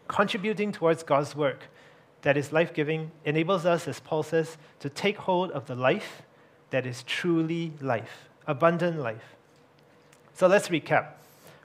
[0.09, 1.64] contributing towards God's work
[2.22, 6.22] that is life giving, enables us, as Paul says, to take hold of the life
[6.70, 9.37] that is truly life, abundant life.
[10.34, 11.11] So let's recap.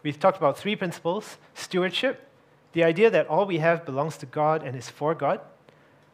[0.04, 2.28] We've talked about three principles stewardship,
[2.74, 5.42] the idea that all we have belongs to God and is for God.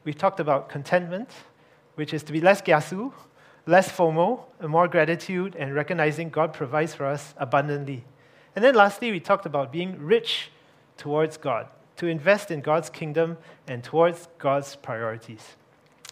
[0.04, 1.30] We've talked about contentment,
[1.96, 3.12] which is to be less kiasu,
[3.68, 8.06] less FOMO, and more gratitude and recognizing God provides for us abundantly.
[8.56, 10.50] And then lastly, we talked about being rich
[10.96, 13.38] towards God, to invest in God's kingdom
[13.68, 15.56] and towards God's priorities.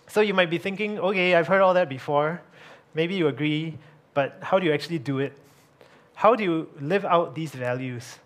[0.07, 2.41] So you might be thinking, okay, I've heard all that before.
[2.93, 3.77] Maybe you agree,
[4.13, 5.35] but how do you actually do it?
[6.13, 8.19] How do you live out these values?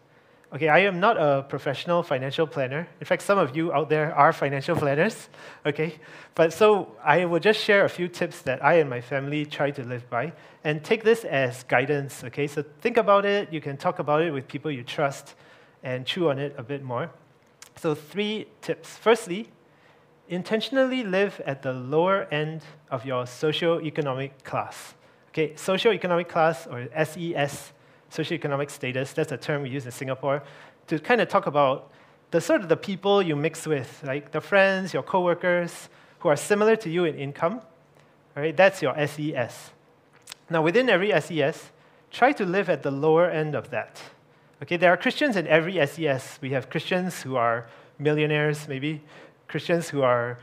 [0.52, 2.88] Okay, I am not a professional financial planner.
[3.00, 5.30] In fact, some of you out there are financial planners.
[5.66, 6.00] Okay,
[6.36, 9.72] but so I will just share a few tips that I and my family try
[9.72, 10.32] to live by
[10.64, 12.24] and take this as guidance.
[12.24, 13.52] Okay, so think about it.
[13.52, 15.36] You can talk about it with people you trust
[15.84, 17.12] and chew on it a bit more.
[17.76, 18.96] So, three tips.
[18.96, 19.50] Firstly,
[20.30, 24.94] intentionally live at the lower end of your socio-economic class.
[25.30, 27.74] Okay, socio-economic class or SES
[28.12, 30.44] socioeconomic status, that's a term we use in Singapore,
[30.88, 31.92] to kind of talk about
[32.32, 35.90] the sort of the people you mix with, like the friends, your coworkers,
[36.20, 37.62] who are similar to you in income.
[38.36, 38.56] Right?
[38.56, 39.72] That's your SES.
[40.50, 41.72] Now, within every SES,
[42.12, 44.02] try to live at the lower end of that.
[44.62, 46.40] Okay, there are Christians in every SES.
[46.42, 49.02] We have Christians who are millionaires, maybe
[49.48, 50.38] Christians who are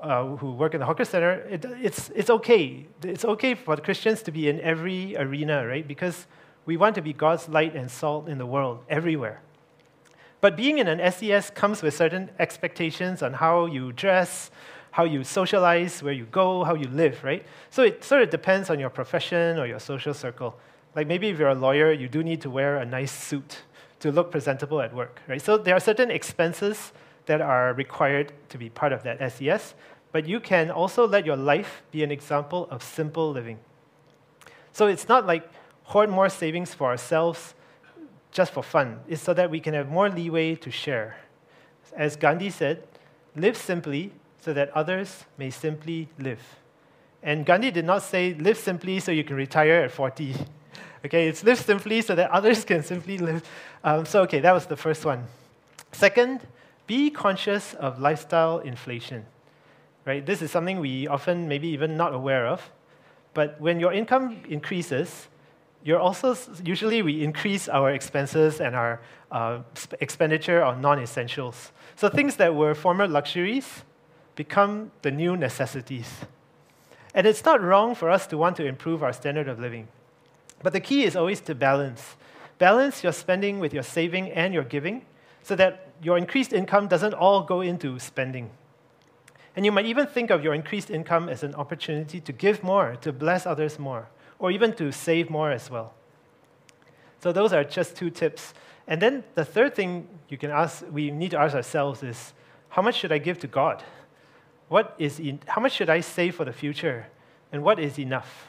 [0.00, 1.32] uh, who work in the hawker center.
[1.48, 2.86] It, it's it's okay.
[3.02, 5.86] It's okay for Christians to be in every arena, right?
[5.86, 6.26] Because
[6.64, 9.40] we want to be God's light and salt in the world, everywhere.
[10.40, 14.50] But being in an SES comes with certain expectations on how you dress,
[14.90, 17.44] how you socialize, where you go, how you live, right?
[17.70, 20.58] So it sort of depends on your profession or your social circle.
[20.94, 23.62] Like maybe if you're a lawyer, you do need to wear a nice suit
[24.00, 25.40] to look presentable at work, right?
[25.40, 26.92] So there are certain expenses
[27.26, 29.74] that are required to be part of that SES,
[30.10, 33.58] but you can also let your life be an example of simple living.
[34.72, 35.48] So it's not like
[35.84, 37.54] hoard more savings for ourselves
[38.30, 39.00] just for fun.
[39.08, 41.16] It's so that we can have more leeway to share.
[41.96, 42.82] As Gandhi said,
[43.36, 46.40] live simply so that others may simply live.
[47.22, 50.34] And Gandhi did not say, live simply so you can retire at 40.
[51.04, 53.42] Okay, it's live simply so that others can simply live.
[53.82, 55.26] Um, so, okay, that was the first one.
[55.90, 56.46] Second,
[56.86, 59.26] be conscious of lifestyle inflation.
[60.04, 60.24] Right?
[60.24, 62.70] This is something we often maybe even not aware of.
[63.34, 65.26] But when your income increases,
[65.84, 69.60] you're also usually we increase our expenses and our uh,
[70.00, 71.72] expenditure on non-essentials.
[71.96, 73.82] So things that were former luxuries
[74.36, 76.08] become the new necessities.
[77.14, 79.88] And it's not wrong for us to want to improve our standard of living.
[80.62, 82.16] But the key is always to balance.
[82.58, 85.04] Balance your spending with your saving and your giving
[85.42, 88.50] so that your increased income doesn't all go into spending.
[89.54, 92.96] And you might even think of your increased income as an opportunity to give more,
[93.02, 94.08] to bless others more,
[94.42, 95.94] or even to save more as well.
[97.20, 98.52] So those are just two tips.
[98.88, 102.34] And then the third thing you can ask, we need to ask ourselves is,
[102.68, 103.84] how much should I give to God?
[104.68, 107.06] What is how much should I save for the future?
[107.52, 108.48] And what is enough?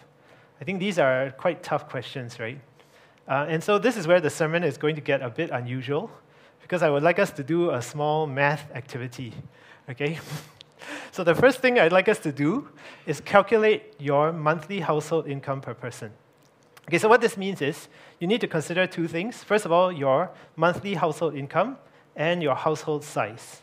[0.59, 2.59] I think these are quite tough questions, right?
[3.27, 6.09] Uh, and so this is where the sermon is going to get a bit unusual,
[6.61, 9.33] because I would like us to do a small math activity.
[9.87, 10.19] Okay?
[11.11, 12.69] so the first thing I'd like us to do
[13.05, 16.11] is calculate your monthly household income per person.
[16.87, 17.87] Okay, so what this means is
[18.19, 19.43] you need to consider two things.
[19.43, 21.77] First of all, your monthly household income
[22.15, 23.61] and your household size.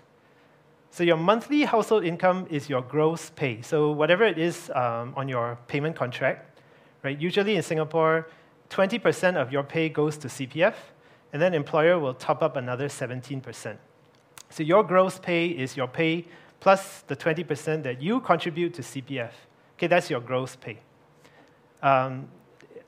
[0.91, 3.63] So your monthly household income is your gross pay.
[3.63, 6.61] So whatever it is um, on your payment contract,
[7.05, 7.21] right?
[7.21, 8.29] Usually in Singapore,
[8.71, 10.75] 20% of your pay goes to CPF,
[11.33, 13.77] and then employer will top up another 17%.
[14.49, 16.27] So your gross pay is your pay
[16.61, 19.33] plus the 20% that you contribute to CPF.
[19.77, 20.79] Okay, that's your gross pay.
[21.83, 22.29] Um,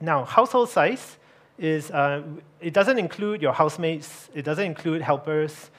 [0.00, 1.16] now, household size
[1.58, 2.22] is, uh,
[2.60, 5.70] it doesn't include your housemates, it doesn't include helpers,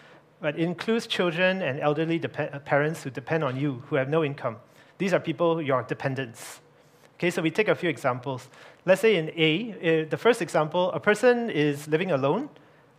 [0.41, 4.57] but it includes children and elderly parents who depend on you, who have no income.
[4.97, 6.61] These are people, your dependents.
[7.15, 8.49] Okay, so we take a few examples.
[8.85, 12.49] Let's say in A, uh, the first example, a person is living alone,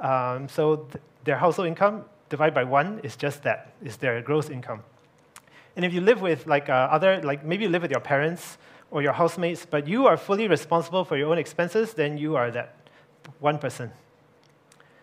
[0.01, 4.49] um, so th- their household income divided by one is just that, is their gross
[4.49, 4.83] income.
[5.77, 8.59] And if you live with like uh, other, like maybe you live with your parents
[8.91, 12.51] or your housemates, but you are fully responsible for your own expenses, then you are
[12.51, 12.77] that
[13.41, 13.91] one person.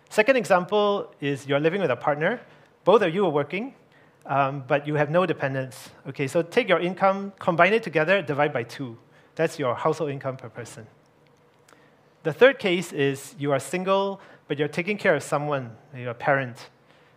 [0.09, 2.39] Second example is you're living with a partner.
[2.83, 3.73] Both of you are working,
[4.25, 5.89] um, but you have no dependents.
[6.07, 8.97] Okay, so take your income, combine it together, divide by two.
[9.35, 10.87] That's your household income per person.
[12.23, 16.13] The third case is you are single, but you're taking care of someone, you're a
[16.13, 16.69] parent.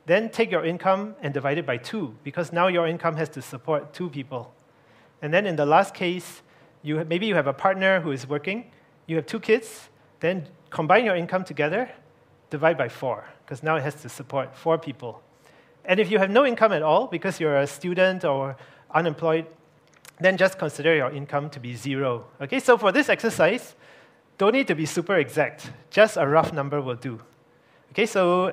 [0.07, 3.43] Then take your income and divide it by two, because now your income has to
[3.43, 4.53] support two people.
[5.23, 6.43] And then in the last case,
[6.83, 8.71] you maybe you have a partner who is working,
[9.07, 9.89] you have two kids,
[10.21, 11.91] then combine your income together,
[12.51, 15.23] divide by four, because now it has to support four people.
[15.87, 18.57] And if you have no income at all, because you're a student or
[18.91, 19.47] unemployed,
[20.21, 22.27] then just consider your income to be zero.
[22.41, 23.75] Okay, so for this exercise,
[24.39, 25.71] don't need to be super exact.
[25.91, 27.21] Just a rough number will do.
[27.93, 28.53] Okay, so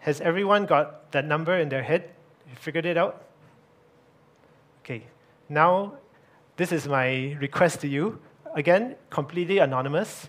[0.00, 2.10] has everyone got that number in their head?
[2.48, 3.24] You figured it out?
[4.84, 5.04] Okay,
[5.48, 5.94] now
[6.56, 8.20] this is my request to you.
[8.54, 10.28] Again, completely anonymous.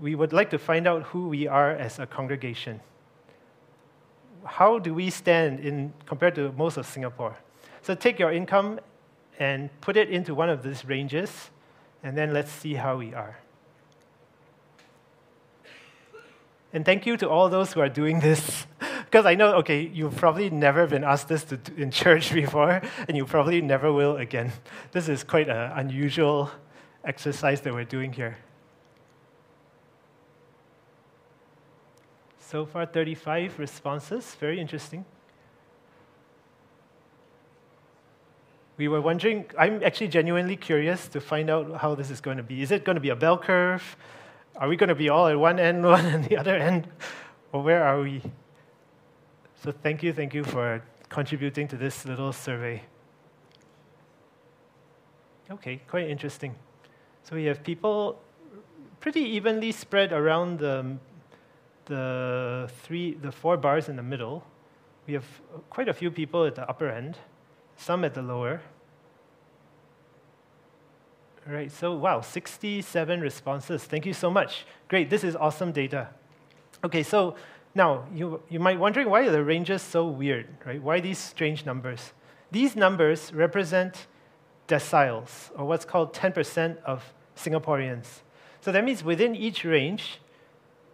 [0.00, 2.80] We would like to find out who we are as a congregation.
[4.44, 7.36] How do we stand in compared to most of Singapore?
[7.82, 8.80] So take your income
[9.38, 11.50] and put it into one of these ranges,
[12.02, 13.38] and then let's see how we are.
[16.72, 18.66] And thank you to all those who are doing this.
[19.10, 23.16] Because I know, okay, you've probably never been asked this to, in church before, and
[23.16, 24.52] you probably never will again.
[24.92, 26.50] This is quite an unusual
[27.04, 28.38] exercise that we're doing here.
[32.38, 34.34] So far, 35 responses.
[34.36, 35.04] Very interesting.
[38.80, 42.42] we were wondering, I'm actually genuinely curious to find out how this is going to
[42.42, 42.62] be.
[42.62, 43.94] Is it going to be a bell curve?
[44.56, 46.88] Are we going to be all at one end, one at the other end?
[47.52, 48.22] Or where are we?
[49.62, 52.82] So thank you, thank you for contributing to this little survey.
[55.50, 56.54] Okay, quite interesting.
[57.24, 58.18] So we have people
[59.00, 60.96] pretty evenly spread around the,
[61.84, 64.44] the three, the four bars in the middle.
[65.06, 65.26] We have
[65.68, 67.18] quite a few people at the upper end
[67.80, 68.60] some at the lower.
[71.46, 73.84] All right, so wow, 67 responses.
[73.84, 74.66] Thank you so much.
[74.88, 76.08] Great, this is awesome data.
[76.84, 77.34] Okay, so
[77.74, 80.82] now you, you might wondering why are the ranges so weird, right?
[80.82, 82.12] Why these strange numbers?
[82.50, 84.06] These numbers represent
[84.66, 88.06] deciles, or what's called 10% of Singaporeans.
[88.60, 90.20] So that means within each range,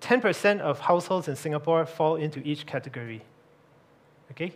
[0.00, 3.22] 10% of households in Singapore fall into each category.
[4.30, 4.52] Okay?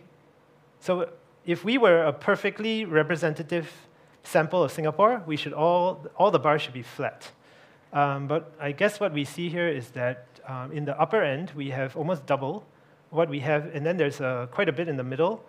[0.79, 1.09] So
[1.45, 3.71] if we were a perfectly representative
[4.23, 7.31] sample of Singapore, we should all, all the bars should be flat.
[7.91, 11.51] Um, but I guess what we see here is that um, in the upper end,
[11.55, 12.65] we have almost double
[13.09, 15.43] what we have, and then there's uh, quite a bit in the middle.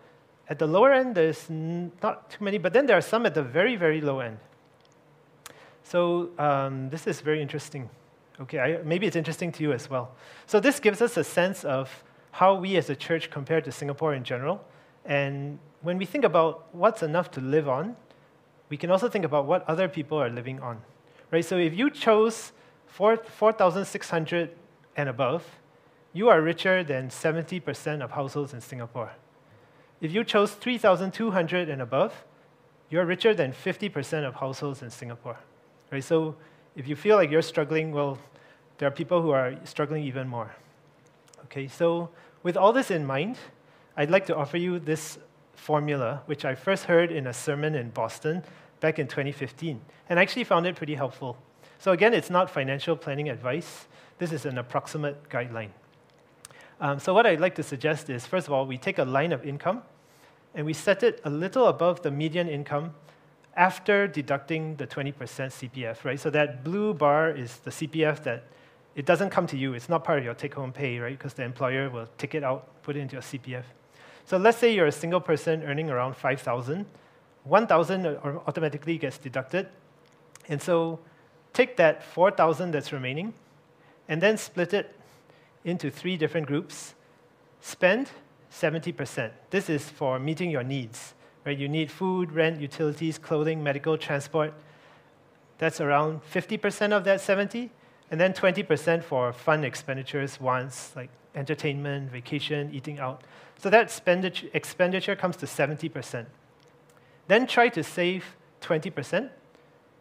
[0.48, 3.42] At the lower end, there's not too many, but then there are some at the
[3.42, 4.38] very, very low end.
[5.84, 7.88] So um, this is very interesting.
[8.40, 10.12] Okay, I, maybe it's interesting to you as well.
[10.46, 12.02] So this gives us a sense of
[12.32, 14.64] how we as a church compare to Singapore in general,
[15.04, 17.96] and when we think about what's enough to live on,
[18.68, 20.80] we can also think about what other people are living on.
[21.30, 21.44] Right?
[21.44, 22.52] So if you chose
[22.86, 24.50] 4, 4,600
[24.96, 25.44] and above,
[26.12, 29.12] you are richer than 70% of households in Singapore.
[30.00, 32.24] If you chose 3,200 and above,
[32.90, 35.38] you're richer than 50% of households in Singapore.
[35.90, 36.04] Right?
[36.04, 36.36] So
[36.76, 38.18] if you feel like you're struggling, well,
[38.78, 40.54] there are people who are struggling even more.
[41.44, 42.10] Okay, so
[42.42, 43.36] with all this in mind,
[43.96, 45.18] I'd like to offer you this
[45.54, 48.42] formula, which I first heard in a sermon in Boston
[48.80, 51.36] back in 2015, and I actually found it pretty helpful.
[51.78, 53.86] So again, it's not financial planning advice.
[54.22, 55.70] This is an approximate guideline.
[56.80, 59.32] Um, so what I'd like to suggest is, first of all, we take a line
[59.32, 59.82] of income,
[60.54, 62.94] and we set it a little above the median income
[63.56, 66.20] after deducting the 20% CPF, right?
[66.20, 68.44] So that blue bar is the CPF that
[68.94, 69.74] it doesn't come to you.
[69.74, 71.18] It's not part of your take-home pay, right?
[71.18, 73.64] Because the employer will take it out, put it into your CPF.
[74.24, 76.86] So let's say you're a single person earning around 5,000.
[77.42, 79.66] 1,000 automatically gets deducted.
[80.48, 81.00] And so
[81.52, 83.34] take that 4,000 that's remaining
[84.12, 84.94] and then split it
[85.64, 86.94] into three different groups.
[87.62, 88.10] Spend
[88.52, 89.30] 70%.
[89.48, 91.14] This is for meeting your needs.
[91.46, 91.56] Right?
[91.56, 94.52] You need food, rent, utilities, clothing, medical, transport.
[95.56, 97.70] That's around 50% of that 70.
[98.10, 103.22] And then 20% for fun expenditures, wants like entertainment, vacation, eating out.
[103.56, 106.26] So that expenditure, expenditure comes to 70%.
[107.28, 109.30] Then try to save 20%.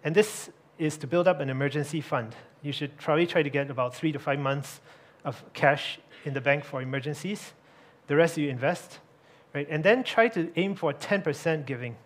[0.03, 2.35] And this is to build up an emergency fund.
[2.61, 4.81] You should probably try to get about three to five months
[5.23, 7.53] of cash in the bank for emergencies.
[8.07, 8.99] The rest you invest.
[9.53, 9.67] Right?
[9.69, 11.97] And then try to aim for 10% giving.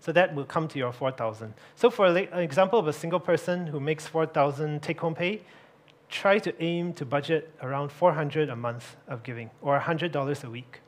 [0.00, 1.54] So that will come to your 4,000.
[1.74, 5.42] So for an example of a single person who makes 4,000 take-home pay,
[6.08, 10.80] try to aim to budget around 400 a month of giving, or $100 a week.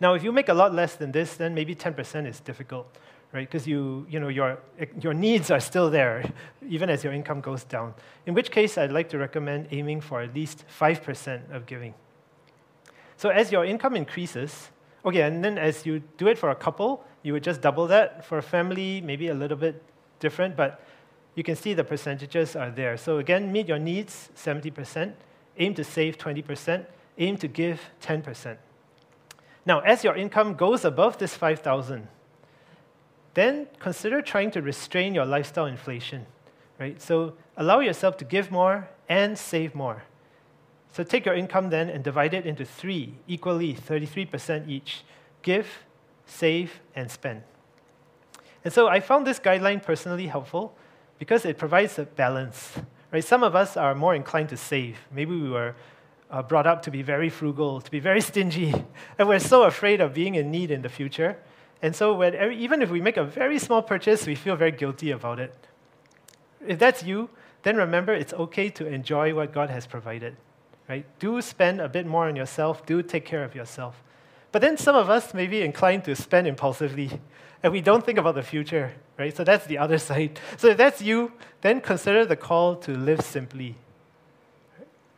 [0.00, 2.86] Now, if you make a lot less than this, then maybe 10% is difficult,
[3.32, 3.46] right?
[3.46, 4.58] Because you, you know, your,
[5.00, 6.30] your needs are still there,
[6.68, 7.94] even as your income goes down.
[8.26, 11.94] In which case, I'd like to recommend aiming for at least 5% of giving.
[13.16, 14.70] So as your income increases,
[15.04, 18.24] okay, and then as you do it for a couple, you would just double that.
[18.24, 19.82] For a family, maybe a little bit
[20.18, 20.82] different, but
[21.34, 22.96] you can see the percentages are there.
[22.96, 25.12] So again, meet your needs, 70%,
[25.58, 26.84] aim to save 20%,
[27.18, 28.56] aim to give 10%.
[29.66, 32.08] Now, as your income goes above this 5,000,
[33.34, 36.26] then consider trying to restrain your lifestyle inflation,
[36.78, 37.00] right?
[37.00, 40.04] So allow yourself to give more and save more.
[40.92, 45.04] So take your income then and divide it into three, equally, 33% each.
[45.42, 45.66] Give,
[46.26, 47.42] save, and spend.
[48.64, 50.76] And so I found this guideline personally helpful
[51.18, 52.72] because it provides a balance.
[53.12, 53.24] Right?
[53.24, 54.98] Some of us are more inclined to save.
[55.12, 55.74] Maybe we were
[56.30, 58.72] uh, brought up to be very frugal, to be very stingy,
[59.18, 61.36] and we're so afraid of being in need in the future.
[61.82, 65.10] And so, when, even if we make a very small purchase, we feel very guilty
[65.10, 65.54] about it.
[66.66, 67.30] If that's you,
[67.62, 70.36] then remember it's okay to enjoy what God has provided.
[70.88, 71.06] Right?
[71.18, 74.02] Do spend a bit more on yourself, do take care of yourself.
[74.52, 77.20] But then some of us may be inclined to spend impulsively,
[77.62, 79.34] and we don't think about the future, right?
[79.34, 80.38] So that's the other side.
[80.56, 83.76] So if that's you, then consider the call to live simply.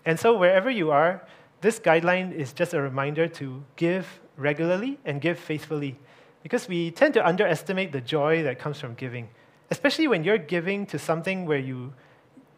[0.04, 1.22] And so wherever you are,
[1.60, 5.96] this guideline is just a reminder to give regularly and give faithfully.
[6.42, 9.28] Because we tend to underestimate the joy that comes from giving,
[9.70, 11.92] especially when you're giving to something where you,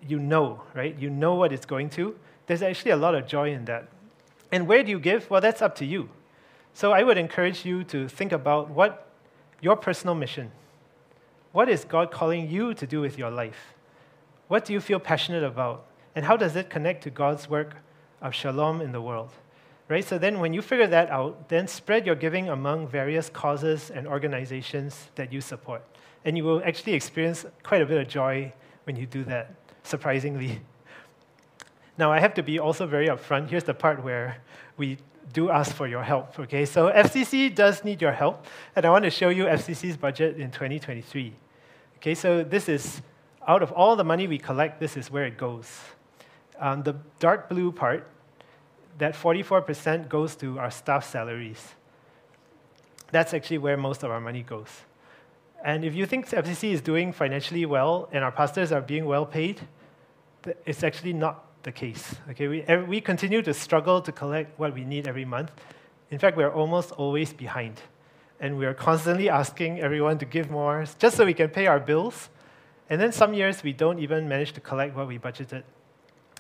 [0.07, 0.99] you know, right?
[0.99, 2.17] You know what it's going to.
[2.47, 3.89] There's actually a lot of joy in that.
[4.51, 5.29] And where do you give?
[5.31, 6.09] Well, that's up to you.
[6.73, 9.07] So I would encourage you to think about what
[9.61, 10.51] your personal mission.
[11.53, 13.75] What is God calling you to do with your life?
[14.49, 15.87] What do you feel passionate about?
[16.17, 17.77] And how does it connect to God's work
[18.21, 19.31] of shalom in the world?
[19.89, 20.05] Right?
[20.05, 24.07] So then when you figure that out, then spread your giving among various causes and
[24.07, 25.85] organizations that you support.
[26.25, 28.53] And you will actually experience quite a bit of joy
[28.85, 30.61] when you do that, surprisingly.
[31.97, 33.51] Now, I have to be also very upfront.
[33.51, 34.39] Here's the part where
[34.77, 34.99] we
[35.33, 36.65] do ask for your help, okay?
[36.65, 40.51] So FCC does need your help, and I want to show you FCC's budget in
[40.51, 41.33] 2023.
[41.97, 43.01] Okay, so this is,
[43.47, 45.81] out of all the money we collect, this is where it goes.
[46.59, 48.09] Um, the dark blue part,
[48.99, 51.75] that 44% goes to our staff salaries.
[53.11, 54.69] That's actually where most of our money goes.
[55.65, 59.25] And if you think FCC is doing financially well and our pastors are being well
[59.25, 59.61] paid,
[60.67, 62.15] it's actually not the case.
[62.31, 65.51] Okay, we, we continue to struggle to collect what we need every month.
[66.11, 67.81] In fact, we're almost always behind.
[68.41, 72.29] And we're constantly asking everyone to give more just so we can pay our bills.
[72.91, 75.63] And then some years we don't even manage to collect what we budgeted.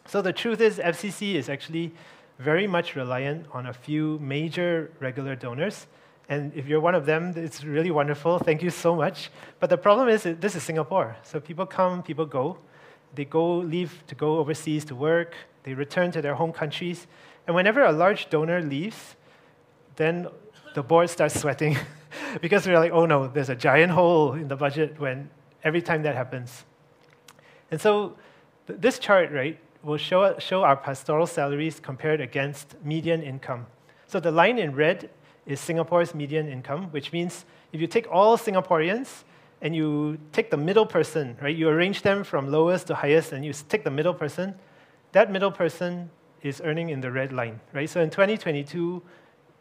[0.06, 1.94] So the truth is, FCC is actually
[2.38, 5.86] very much reliant on a few major regular donors,
[6.28, 8.38] And if you're one of them, it's really wonderful.
[8.38, 9.30] Thank you so much.
[9.60, 11.16] But the problem is, this is Singapore.
[11.22, 12.58] So people come, people go.
[13.14, 15.34] They go, leave to go overseas to work.
[15.64, 17.06] They return to their home countries.
[17.46, 19.16] And whenever a large donor leaves,
[19.96, 20.28] then
[20.74, 21.76] the board starts sweating
[22.40, 25.28] because we're like, oh no, there's a giant hole in the budget when
[25.62, 26.64] every time that happens.
[27.70, 28.16] And so
[28.66, 33.66] th- this chart, right, will show, show our pastoral salaries compared against median income.
[34.06, 35.10] So the line in red
[35.46, 39.24] is Singapore's median income, which means if you take all Singaporeans
[39.60, 43.44] and you take the middle person, right, you arrange them from lowest to highest and
[43.44, 44.54] you take the middle person,
[45.12, 46.10] that middle person
[46.42, 47.88] is earning in the red line, right?
[47.88, 49.02] So in 2022,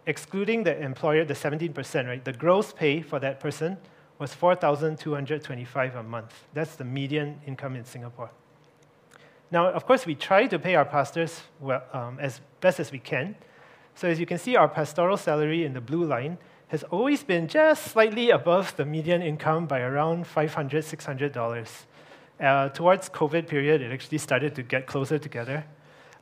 [0.06, 3.78] excluding the employer, the 17%, right, the gross pay for that person
[4.20, 6.48] was 4,225 a month.
[6.54, 8.32] That's the median income in Singapore.
[9.54, 12.98] Now, of course, we try to pay our pastors well, um, as best as we
[12.98, 13.36] can.
[13.94, 16.40] So as you can see, our pastoral salary in the blue line
[16.70, 21.68] has always been just slightly above the median income by around $500, $600.
[22.40, 25.64] Uh, towards COVID period, it actually started to get closer together.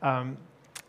[0.02, 0.36] Um,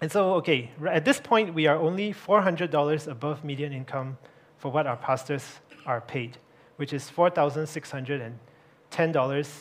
[0.01, 4.19] and so, okay, at this point, we are only $400 above median income
[4.59, 6.39] for what our pastors are paid,
[6.75, 8.33] which is $4,610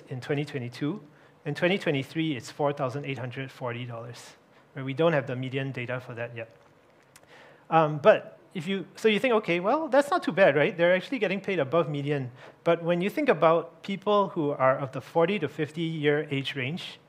[0.10, 1.00] in 2022.
[1.46, 4.16] In 2023, it's $4,840.
[4.76, 4.86] Right?
[4.86, 6.56] We don't have the median data for that yet.
[7.70, 10.78] Um, but if you, so you think, okay, well, that's not too bad, right?
[10.78, 12.32] They're actually getting paid above median.
[12.64, 16.56] But when you think about people who are of the 40 to 50 year age
[16.56, 17.00] range,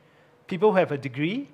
[0.46, 1.48] people who have a degree,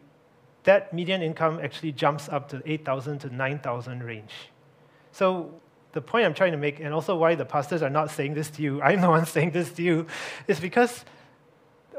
[0.65, 4.51] that median income actually jumps up to 8,000 to 9,000 range.
[5.13, 5.55] So
[5.93, 8.51] the point I'm trying to make, and also why the pastors are not saying this
[8.51, 10.07] to you, I'm the one saying this to you,
[10.47, 11.05] is because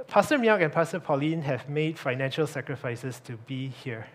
[0.10, 4.08] Pastor Miak and Pastor Pauline have made financial sacrifices to be here.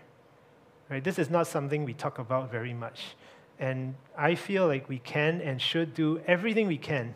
[0.89, 1.01] Right?
[1.01, 3.15] This is not something we talk about very much.
[3.59, 7.15] And I feel like we can and should do everything we can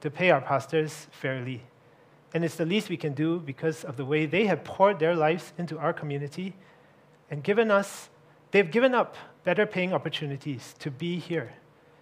[0.00, 1.62] to pay our pastors fairly.
[2.34, 5.14] And it's the least we can do because of the way they have poured their
[5.14, 6.56] lives into our community
[7.30, 8.08] and given us,
[8.50, 9.14] they've given up
[9.44, 11.52] better paying opportunities to be here,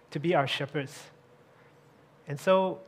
[0.09, 1.11] to be our shepherds.
[2.27, 2.79] And so,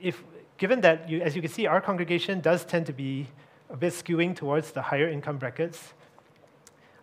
[0.00, 0.24] if,
[0.58, 3.28] given that, you, as you can see, our congregation does tend to be
[3.70, 5.94] a bit skewing towards the higher income brackets,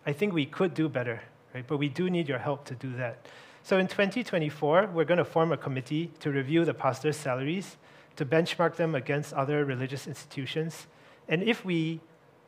[0.04, 1.22] I think we could do better,
[1.54, 1.66] right?
[1.66, 3.26] But we do need your help to do that.
[3.62, 7.76] So in 2024, we're going to form a committee to review the pastors' salaries,
[8.14, 10.86] to benchmark them against other religious institutions.
[11.28, 12.00] And if we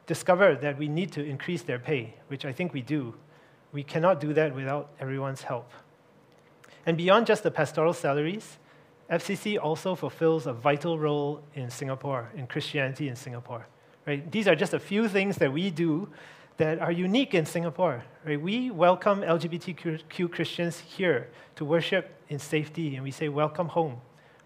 [0.06, 3.14] discover that we need to increase their pay, which I think we do,
[3.72, 5.70] we cannot do that without everyone's help.
[6.86, 8.58] And beyond just the pastoral salaries,
[9.10, 13.66] FCC also fulfills a vital role in Singapore, in Christianity in Singapore.
[14.06, 14.30] Right?
[14.30, 16.08] These are just a few things that we do
[16.58, 18.04] that are unique in Singapore.
[18.26, 18.40] Right?
[18.40, 24.00] We welcome LGBTQ Christians here to worship in safety, and we say, Welcome home.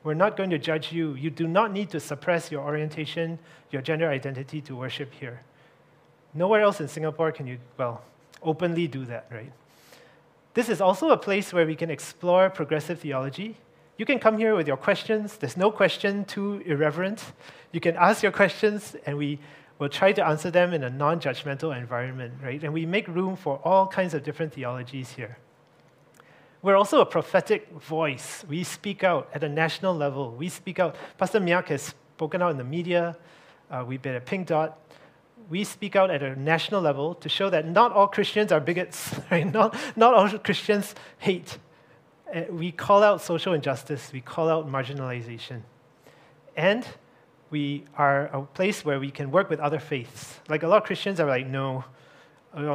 [0.04, 1.14] We're not going to judge you.
[1.14, 3.38] You do not need to suppress your orientation,
[3.70, 5.42] your gender identity to worship here.
[6.34, 8.02] Nowhere else in Singapore can you, well,
[8.42, 9.52] openly do that, right?
[10.54, 13.56] This is also a place where we can explore progressive theology.
[14.02, 15.36] You can come here with your questions.
[15.36, 17.22] There's no question too irreverent.
[17.70, 19.38] You can ask your questions, and we
[19.78, 22.60] will try to answer them in a non judgmental environment, right?
[22.64, 25.38] And we make room for all kinds of different theologies here.
[26.62, 28.44] We're also a prophetic voice.
[28.48, 30.32] We speak out at a national level.
[30.32, 30.96] We speak out.
[31.16, 33.16] Pastor Miak has spoken out in the media.
[33.70, 34.80] Uh, we've been at Pink Dot
[35.50, 39.14] we speak out at a national level to show that not all Christians are bigots,
[39.30, 39.50] right?
[39.52, 41.58] Not, not all Christians hate.
[42.32, 45.62] Uh, we call out social injustice, we call out marginalization.
[46.56, 46.86] And
[47.50, 50.40] we are a place where we can work with other faiths.
[50.48, 51.84] Like a lot of Christians are like, no,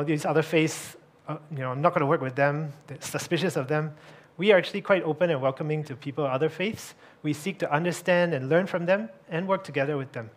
[0.06, 0.96] these other faiths,
[1.28, 3.94] uh, you know, I'm not going to work with them, They're suspicious of them.
[4.38, 6.94] We are actually quite open and welcoming to people of other faiths.
[7.24, 10.30] We seek to understand and learn from them and work together with them.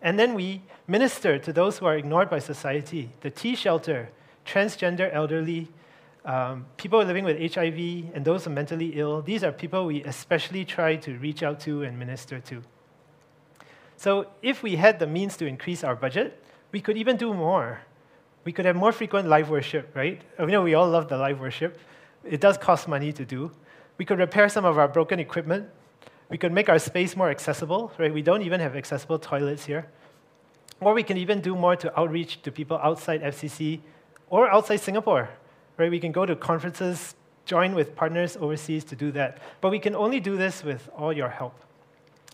[0.00, 4.08] And then we minister to those who are ignored by society the T shelter,
[4.46, 5.68] transgender elderly,
[6.24, 9.22] um, people living with HIV, and those who are mentally ill.
[9.22, 12.62] These are people we especially try to reach out to and minister to.
[13.96, 16.42] So, if we had the means to increase our budget,
[16.72, 17.80] we could even do more.
[18.44, 20.20] We could have more frequent live worship, right?
[20.38, 21.78] I know we all love the live worship.
[22.24, 23.52] It does cost money to do.
[23.98, 25.68] We could repair some of our broken equipment
[26.32, 28.12] we could make our space more accessible, right?
[28.12, 29.86] We don't even have accessible toilets here.
[30.80, 33.80] Or we can even do more to outreach to people outside FCC
[34.30, 35.28] or outside Singapore,
[35.82, 35.90] right?
[35.90, 39.38] We can go to conferences, join with partners overseas to do that.
[39.60, 41.54] But we can only do this with all your help.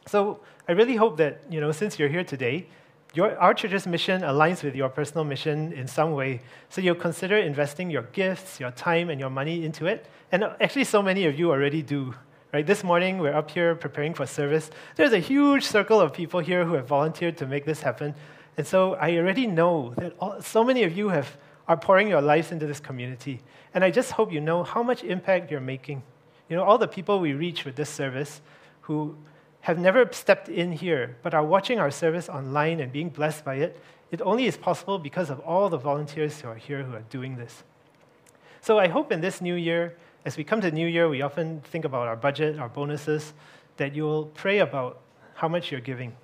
[0.07, 2.67] So I really hope that, you know, since you're here today,
[3.15, 6.43] your, our church's mission aligns with your personal mission in some way.
[6.69, 10.07] So you'll consider investing your gifts, your time, and your money into it.
[10.31, 12.15] And actually, so many of you already do.
[12.53, 12.67] Right?
[12.67, 14.71] This morning, we're up here preparing for service.
[14.97, 18.15] There's a huge circle of people here who have volunteered to make this happen.
[18.59, 21.37] And so I already know that all, so many of you have,
[21.69, 23.41] are pouring your lives into this community.
[23.75, 26.03] And I just hope you know how much impact you're making.
[26.49, 28.41] You know, all the people we reach with this service
[28.83, 29.17] who
[29.61, 33.57] have never stepped in here but are watching our service online and being blessed by
[33.57, 33.79] it,
[34.11, 37.37] it only is possible because of all the volunteers who are here who are doing
[37.37, 37.63] this.
[38.63, 41.61] So I hope in this new year, as we come to New Year, we often
[41.61, 43.33] think about our budget, our bonuses,
[43.77, 45.01] that you will pray about
[45.35, 46.17] how much you're giving.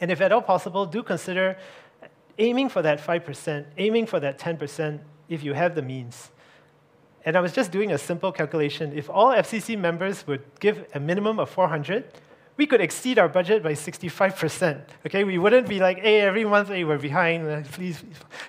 [0.00, 1.56] And if at all possible, do consider
[2.38, 6.30] aiming for that 5%, aiming for that 10% if you have the means.
[7.24, 8.96] And I was just doing a simple calculation.
[8.96, 12.04] If all FCC members would give a minimum of 400,
[12.56, 14.80] we could exceed our budget by 65%.
[15.06, 18.02] Okay, we wouldn't be like, hey, every month, hey, we're behind, uh, please,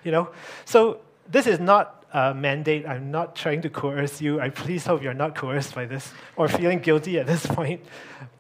[0.04, 0.30] you know.
[0.66, 2.88] So this is not a mandate.
[2.88, 4.42] I'm not trying to coerce you.
[4.42, 7.84] I please hope you're not coerced by this or feeling guilty at this point.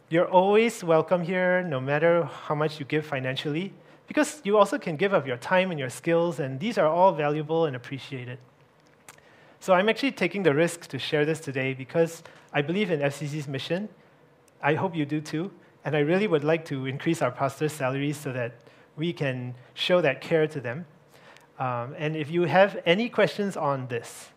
[0.10, 3.74] You're always welcome here, no matter how much you give financially,
[4.10, 7.12] because you also can give of your time and your skills, and these are all
[7.12, 8.40] valuable and appreciated.
[9.60, 13.48] So I'm actually taking the risk to share this today because I believe in FCC's
[13.48, 13.88] mission.
[14.64, 15.52] I hope you do too.
[15.86, 18.54] And I really would like to increase our pastors' salaries so that
[18.98, 20.88] we can show that care to them.
[21.60, 24.30] Um, and if you have any questions on this,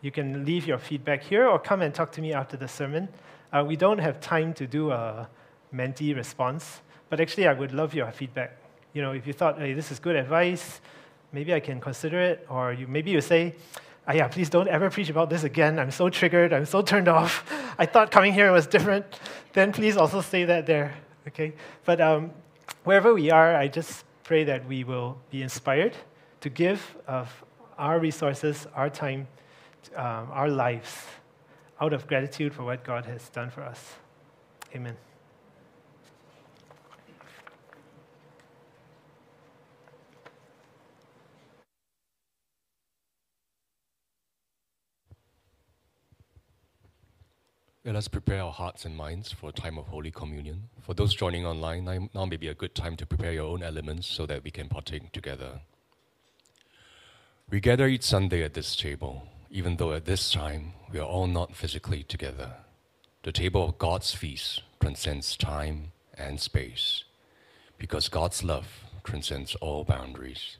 [0.00, 3.08] you can leave your feedback here or come and talk to me after the sermon.
[3.52, 5.28] Uh, we don't have time to do a
[5.72, 8.57] Menti response, but actually, I would love your feedback.
[8.92, 10.80] You know, if you thought, hey, this is good advice,
[11.32, 13.54] maybe I can consider it, or you, maybe you say,
[14.06, 15.78] oh, yeah, please don't ever preach about this again.
[15.78, 16.52] I'm so triggered.
[16.52, 17.44] I'm so turned off.
[17.78, 19.04] I thought coming here was different.
[19.52, 20.94] Then please also say that there,
[21.28, 21.52] okay?
[21.84, 22.30] But um,
[22.84, 25.94] wherever we are, I just pray that we will be inspired
[26.40, 27.44] to give of
[27.78, 29.28] our resources, our time,
[29.96, 31.04] um, our lives
[31.80, 33.94] out of gratitude for what God has done for us.
[34.74, 35.07] Amen.
[47.84, 50.68] Let us prepare our hearts and minds for a time of Holy Communion.
[50.80, 54.06] For those joining online, now may be a good time to prepare your own elements
[54.06, 55.60] so that we can partake together.
[57.50, 61.26] We gather each Sunday at this table even though at this time we are all
[61.26, 62.56] not physically together.
[63.22, 67.04] The table of God's feast transcends time and space
[67.78, 68.66] because God's love
[69.04, 70.58] transcends all boundaries.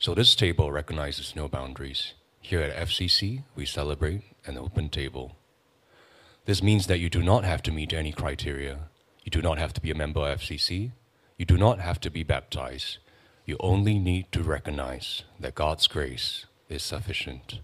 [0.00, 2.14] So this table recognizes no boundaries.
[2.40, 5.36] Here at FCC, we celebrate an open table.
[6.48, 8.78] This means that you do not have to meet any criteria.
[9.22, 10.92] You do not have to be a member of FCC.
[11.36, 12.96] You do not have to be baptized.
[13.44, 17.60] You only need to recognize that God's grace is sufficient.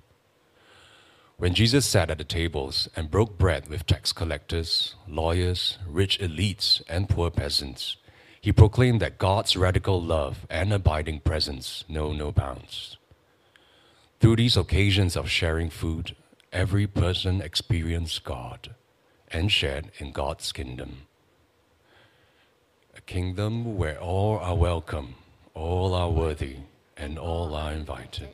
[1.39, 6.82] When Jesus sat at the tables and broke bread with tax collectors, lawyers, rich elites,
[6.86, 7.97] and poor peasants,
[8.39, 12.98] he proclaimed that God's radical love and abiding presence know no bounds.
[14.20, 16.15] Through these occasions of sharing food,
[16.55, 18.74] every person experienced God
[19.28, 21.02] and shared in God's kingdom.
[22.97, 25.16] A kingdom where all are welcome,
[25.52, 26.60] all are worthy,
[26.97, 28.28] and all are invited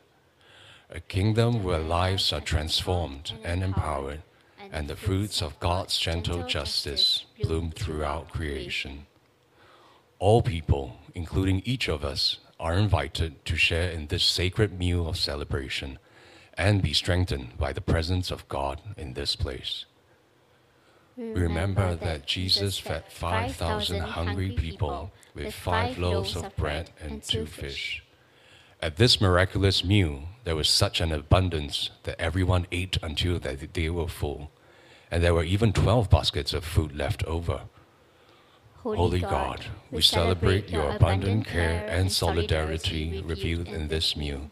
[0.93, 4.23] a kingdom where lives are transformed and empowered,
[4.73, 9.07] and the fruits of God's gentle justice bloom throughout creation.
[10.19, 15.17] All people, including each of us, are invited to share in this sacred meal of
[15.17, 15.99] celebration
[16.61, 19.87] and be strengthened by the presence of God in this place.
[21.17, 27.47] We remember that Jesus fed 5,000 hungry people with five loaves of bread and two
[27.47, 28.05] fish.
[28.83, 34.09] At this miraculous meal, there was such an abundance that everyone ate until they were
[34.09, 34.51] full,
[35.11, 37.63] and there were even 12 baskets of food left over.
[38.83, 44.51] Holy, God, we celebrate your abundant care and solidarity revealed in this meal.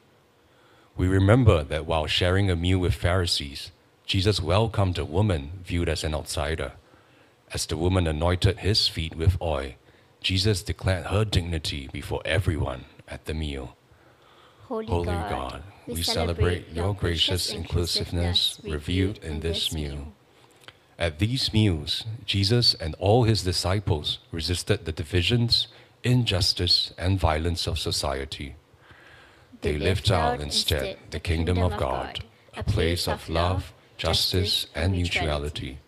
[0.98, 3.70] We remember that while sharing a meal with Pharisees,
[4.04, 6.72] Jesus welcomed a woman viewed as an outsider.
[7.54, 9.74] As the woman anointed his feet with oil,
[10.20, 13.76] Jesus declared her dignity before everyone at the meal.
[14.66, 20.12] Holy, Holy God, God, we celebrate your gracious inclusiveness revealed in this meal.
[20.98, 25.68] At these meals, Jesus and all his disciples resisted the divisions,
[26.02, 28.56] injustice, and violence of society.
[29.60, 32.24] They lived out instead the kingdom of God,
[32.56, 35.78] a place of love, justice, and mutuality.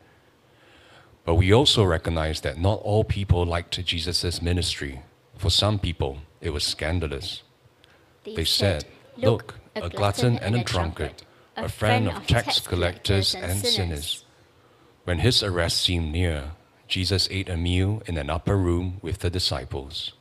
[1.25, 5.03] But we also recognize that not all people liked Jesus' ministry
[5.41, 7.43] For some people, it was scandalous.
[8.25, 8.85] They, said,
[9.17, 11.23] Look, a glutton and a drunkard,
[11.57, 14.27] a friend of tax collectors and sinners.
[15.05, 16.51] When his arrest seemed near,
[16.89, 20.13] Jesus ate a meal in an upper room with the disciples.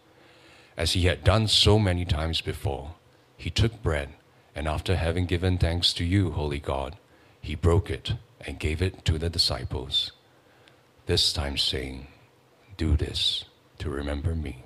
[0.77, 2.95] As he had done so many times before,
[3.39, 4.09] he took bread,
[4.53, 6.97] and after having given thanks to you, Holy God,
[7.41, 8.13] he broke it
[8.45, 10.11] and gave it to the disciples.
[11.05, 12.07] This time saying,
[12.75, 13.45] Do this
[13.77, 14.65] to remember me.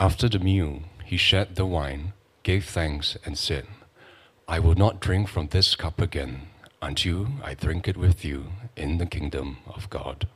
[0.00, 2.12] After the meal, he shed the wine,
[2.42, 3.66] gave thanks, and said,
[4.48, 6.48] I will not drink from this cup again
[6.80, 10.26] until I drink it with you in the kingdom of God.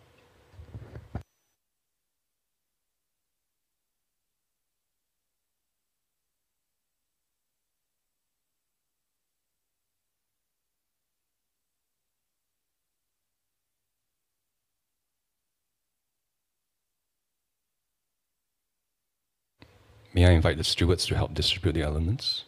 [20.16, 22.45] May I invite the stewards to help distribute the elements?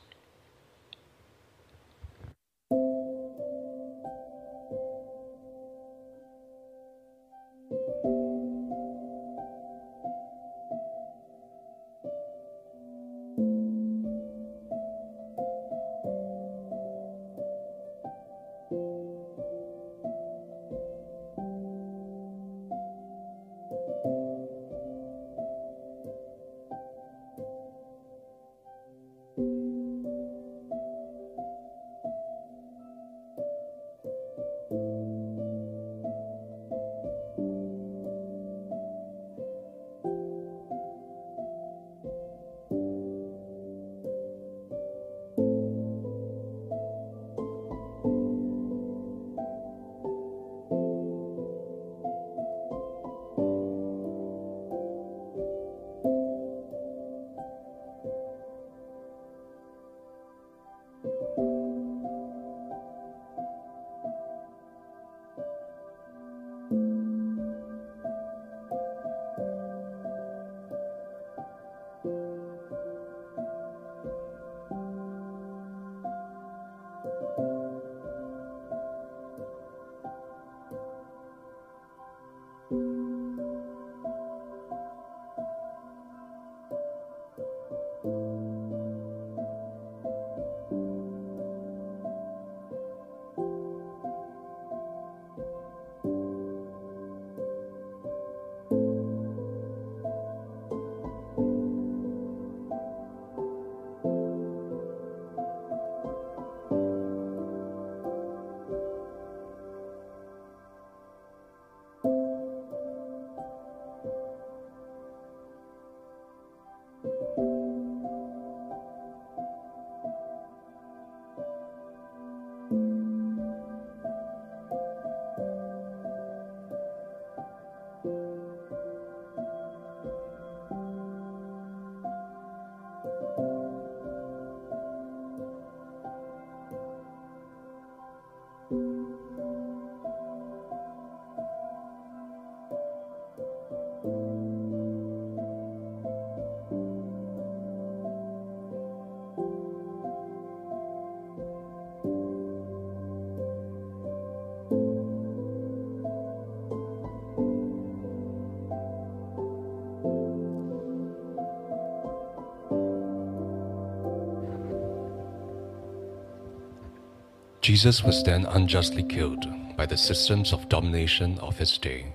[167.68, 169.44] Jesus was then unjustly killed
[169.76, 172.14] by the systems of domination of his day.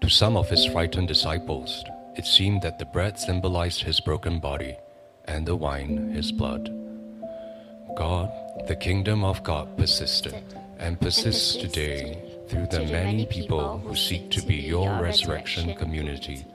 [0.00, 1.84] To some of his frightened disciples,
[2.14, 4.76] it seemed that the bread symbolized his broken body
[5.24, 6.70] and the wine his blood.
[7.96, 8.30] God,
[8.68, 10.36] the kingdom of God persisted
[10.78, 16.46] and persists today through the many people who seek to be your resurrection community.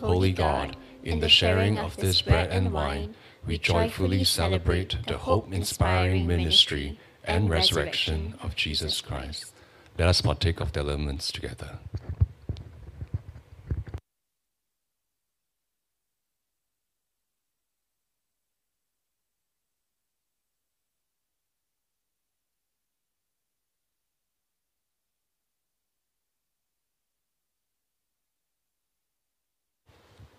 [0.00, 3.14] Holy God, in the sharing of this bread and wine,
[3.46, 9.52] we joyfully celebrate the hope inspiring ministry and resurrection of Jesus Christ.
[9.98, 11.78] Let us partake of the elements together.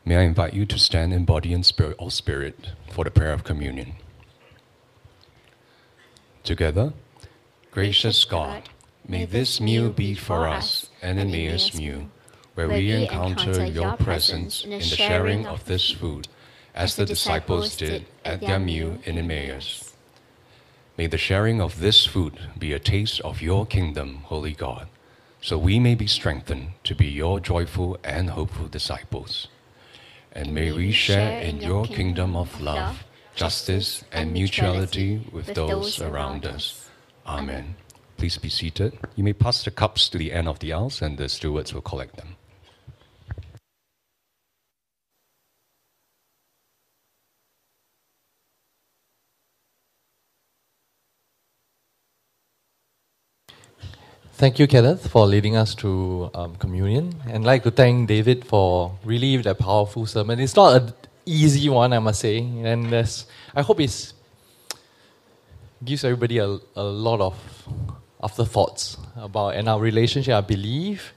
[0.08, 3.34] May I invite you to stand in body and spirit or spirit for the prayer
[3.34, 3.96] of communion.
[6.48, 6.94] Together,
[7.72, 8.70] gracious God,
[9.06, 12.10] may this meal be for us an Emmaus meal,
[12.56, 16.30] where we encounter your presence in the sharing of this food,
[16.74, 19.94] as the disciples did at their meal in Emmaus.
[20.98, 24.88] May the sharing of this food be a taste of your kingdom, Holy God,
[25.42, 29.50] so we may be strengthened to be your joyful and hopeful disciples.
[30.32, 33.04] And may we share in your kingdom of love,
[33.38, 36.90] justice, and mutuality with those around us.
[37.26, 37.76] Amen.
[38.18, 38.98] Please be seated.
[39.16, 41.82] You may pass the cups to the end of the aisles, and the stewards will
[41.82, 42.36] collect them.
[54.34, 57.16] Thank you, Kenneth, for leading us to um, communion.
[57.26, 60.40] And I'd like to thank David for really that powerful sermon.
[60.40, 60.94] It's not an
[61.28, 62.40] easy one, I must say.
[62.40, 62.94] And
[63.56, 64.14] I hope it
[65.84, 67.36] gives everybody a, a lot of
[68.24, 71.14] afterthoughts about and our relationship, I believe,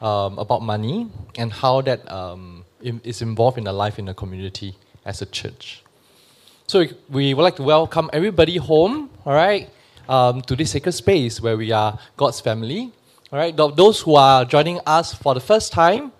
[0.00, 1.08] um, about money
[1.38, 5.82] and how that um, is involved in the life in the community as a church.
[6.66, 9.70] So we would like to welcome everybody home, all right?
[10.08, 12.92] um, to this sacred space where we are God's family.
[13.32, 16.12] All right, those who are joining us for the first time,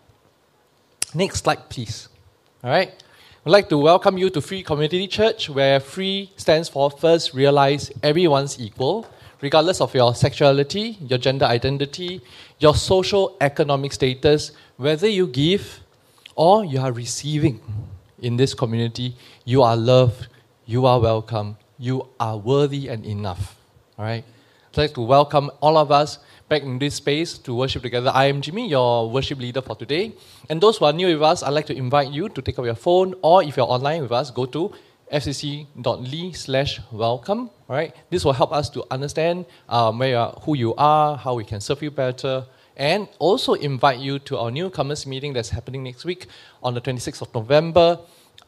[1.14, 2.08] next slide, please.
[2.64, 3.01] All right,
[3.44, 7.90] I'd like to welcome you to Free Community Church, where free stands for first realize
[8.00, 9.04] everyone's equal,
[9.40, 12.20] regardless of your sexuality, your gender identity,
[12.60, 15.80] your social economic status, whether you give
[16.36, 17.60] or you are receiving
[18.20, 20.28] in this community, you are loved,
[20.64, 23.56] you are welcome, you are worthy and enough.
[23.98, 24.22] All right.
[24.70, 26.20] I'd like to welcome all of us
[26.52, 28.10] back in this space to worship together.
[28.12, 30.12] I am Jimmy, your worship leader for today.
[30.50, 32.66] And those who are new with us, I'd like to invite you to take up
[32.66, 34.70] your phone or if you're online with us, go to
[35.10, 37.48] fcc.ly slash welcome.
[37.70, 37.96] All right.
[38.10, 41.44] This will help us to understand um, where you are, who you are, how we
[41.44, 42.44] can serve you better,
[42.76, 46.26] and also invite you to our newcomers meeting that's happening next week
[46.62, 47.98] on the 26th of November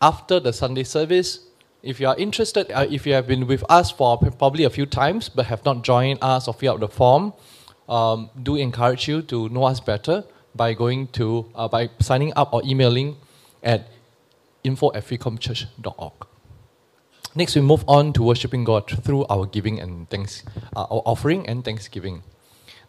[0.03, 1.39] after the Sunday service
[1.85, 4.87] if you are interested, uh, if you have been with us for probably a few
[4.87, 7.35] times but have not joined us or filled out the form,
[7.89, 10.25] um, do encourage you to know us better
[10.55, 13.17] by going to uh, by signing up or emailing
[13.63, 13.89] at
[14.63, 16.27] info at.
[17.37, 20.45] Next, we move on to worshiping God through our giving and thanks,
[20.77, 22.23] uh, our offering and thanksgiving.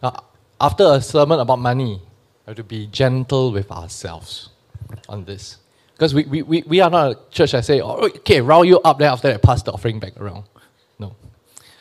[0.03, 0.23] Now,
[0.61, 1.99] after a sermon about money,
[2.45, 4.49] we have to be gentle with ourselves
[5.09, 5.57] on this.
[5.93, 8.79] Because we, we, we, we are not a church that say, oh, okay, round you
[8.81, 10.43] up there after that, pass the offering back around.
[10.99, 11.15] No.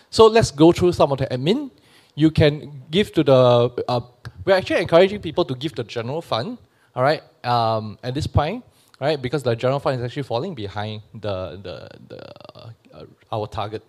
[0.08, 1.70] So let's go through some of the admin.
[2.14, 4.00] You can give to the, uh,
[4.44, 6.58] we're actually encouraging people to give the general fund,
[6.94, 8.64] all right, um, at this point,
[9.00, 12.34] right, because the general fund is actually falling behind the, the, the
[12.94, 13.82] uh, our target.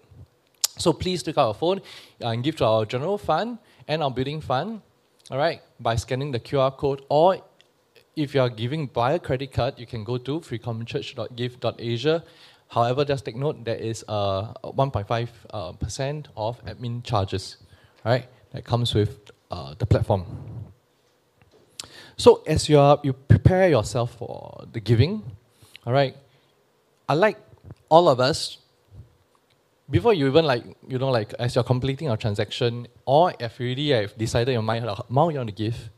[0.78, 1.82] So please take out your phone
[2.20, 4.82] and give to our general fund and our building fund,
[5.30, 7.42] all right, by scanning the QR code or
[8.16, 12.24] if you are giving by a credit card, you can go to freecommonchurch.give.asia.
[12.70, 17.58] However, just take note there is a 1.5 uh, percent of admin charges,
[18.06, 18.28] right?
[18.52, 20.26] That comes with uh, the platform.
[22.18, 25.24] So as you are, you prepare yourself for the giving,
[25.86, 26.16] all right.
[27.10, 27.38] I like
[27.90, 28.58] all of us.
[29.88, 33.68] Before you even like you know like as you're completing a transaction, or if you
[33.68, 35.92] really have decided your mind the amount you want to give,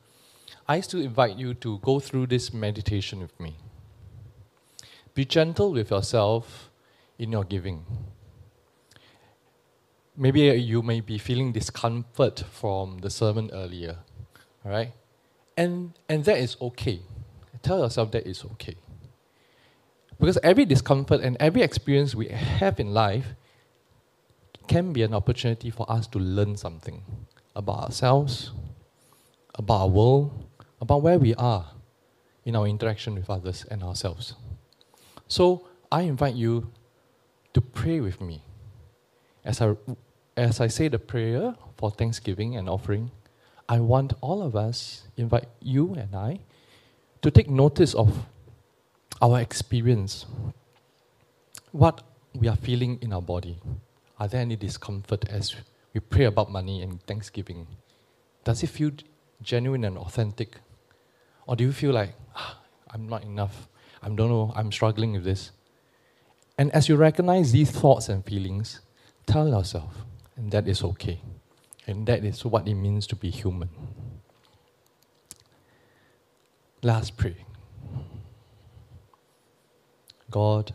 [0.67, 3.55] I still invite you to go through this meditation with me.
[5.13, 6.69] Be gentle with yourself
[7.17, 7.85] in your giving.
[10.19, 13.97] Maybe you may be feeling discomfort from the sermon earlier,
[14.65, 14.91] all right?
[15.55, 17.01] And, and that is okay.
[17.61, 18.75] Tell yourself that is okay.
[20.19, 23.35] Because every discomfort and every experience we have in life
[24.67, 27.03] can be an opportunity for us to learn something
[27.55, 28.51] about ourselves,
[29.53, 30.45] about our world,
[30.81, 31.71] about where we are
[32.43, 34.33] in our interaction with others and ourselves.
[35.27, 36.71] So I invite you
[37.53, 38.41] to pray with me.
[39.43, 39.75] As I,
[40.37, 43.11] as I say the prayer for thanksgiving and offering,
[43.67, 46.39] I want all of us, invite you and I,
[47.23, 48.25] to take notice of
[49.21, 50.25] our experience.
[51.71, 52.03] What
[52.35, 53.59] we are feeling in our body.
[54.19, 55.55] Are there any discomfort as
[55.93, 57.67] we pray about money and thanksgiving?
[58.43, 58.91] Does it feel
[59.41, 60.57] genuine and authentic?
[61.47, 62.59] Or do you feel like, ah,
[62.91, 63.67] I'm not enough?
[64.03, 65.51] I don't know, I'm struggling with this.
[66.57, 68.81] And as you recognize these thoughts and feelings,
[69.25, 70.05] tell yourself,
[70.37, 71.19] and that is okay.
[71.87, 73.69] And that is what it means to be human.
[76.83, 77.35] Let's pray.
[80.29, 80.73] God,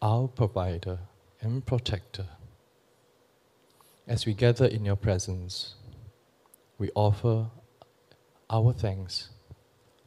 [0.00, 0.98] our provider
[1.40, 2.26] and protector,
[4.06, 5.74] as we gather in your presence,
[6.78, 7.50] we offer
[8.48, 9.28] our thanks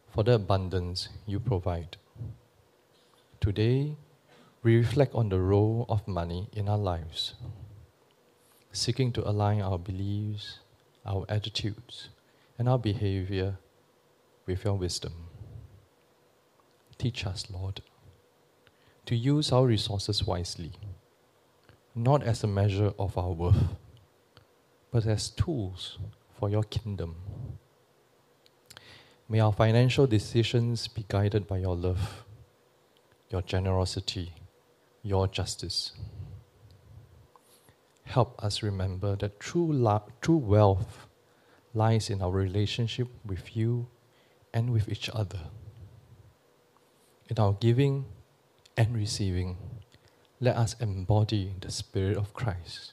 [0.09, 1.97] for the abundance you provide.
[3.39, 3.97] Today,
[4.63, 7.35] we reflect on the role of money in our lives,
[8.71, 10.59] seeking to align our beliefs,
[11.05, 12.09] our attitudes,
[12.57, 13.57] and our behavior
[14.45, 15.13] with your wisdom.
[16.97, 17.81] Teach us, Lord,
[19.05, 20.71] to use our resources wisely,
[21.95, 23.75] not as a measure of our worth,
[24.91, 25.97] but as tools
[26.37, 27.15] for your kingdom.
[29.27, 32.25] May our financial decisions be guided by your love,
[33.29, 34.33] your generosity,
[35.03, 35.93] your justice.
[38.11, 41.07] Help us remember that true, lo- true wealth
[41.73, 43.87] lies in our relationship with you
[44.53, 45.39] and with each other.
[47.29, 48.03] In our giving
[48.75, 49.55] and receiving,
[50.41, 52.91] let us embody the Spirit of Christ,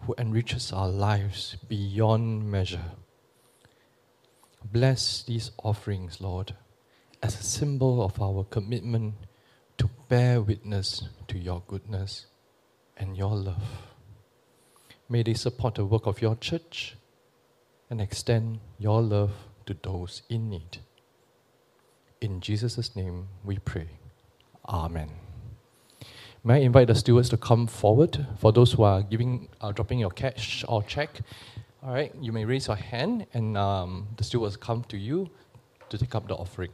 [0.00, 2.92] who enriches our lives beyond measure.
[4.62, 6.54] Bless these offerings, Lord,
[7.22, 9.14] as a symbol of our commitment
[9.78, 12.26] to bear witness to your goodness
[12.98, 13.93] and your love.
[15.08, 16.96] May they support the work of your church
[17.90, 19.32] and extend your love
[19.66, 20.78] to those in need.
[22.20, 23.88] In Jesus' name we pray.
[24.66, 25.10] Amen.
[26.42, 29.98] May I invite the stewards to come forward for those who are giving, uh, dropping
[29.98, 31.20] your cash or check.
[31.82, 35.30] All right, you may raise your hand, and um, the stewards come to you
[35.90, 36.70] to take up the offering.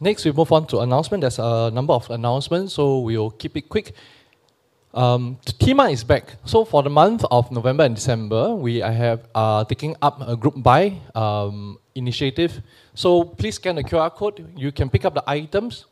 [0.00, 1.22] Next, we move on to announcement.
[1.22, 3.94] There's a number of announcements, so we'll keep it quick.
[4.92, 6.36] Um, Tima is back.
[6.44, 10.54] So for the month of November and December, we have uh, taking up a group
[10.62, 12.62] buy um, initiative.
[12.94, 14.52] So please scan the QR code.
[14.56, 15.86] You can pick up the items.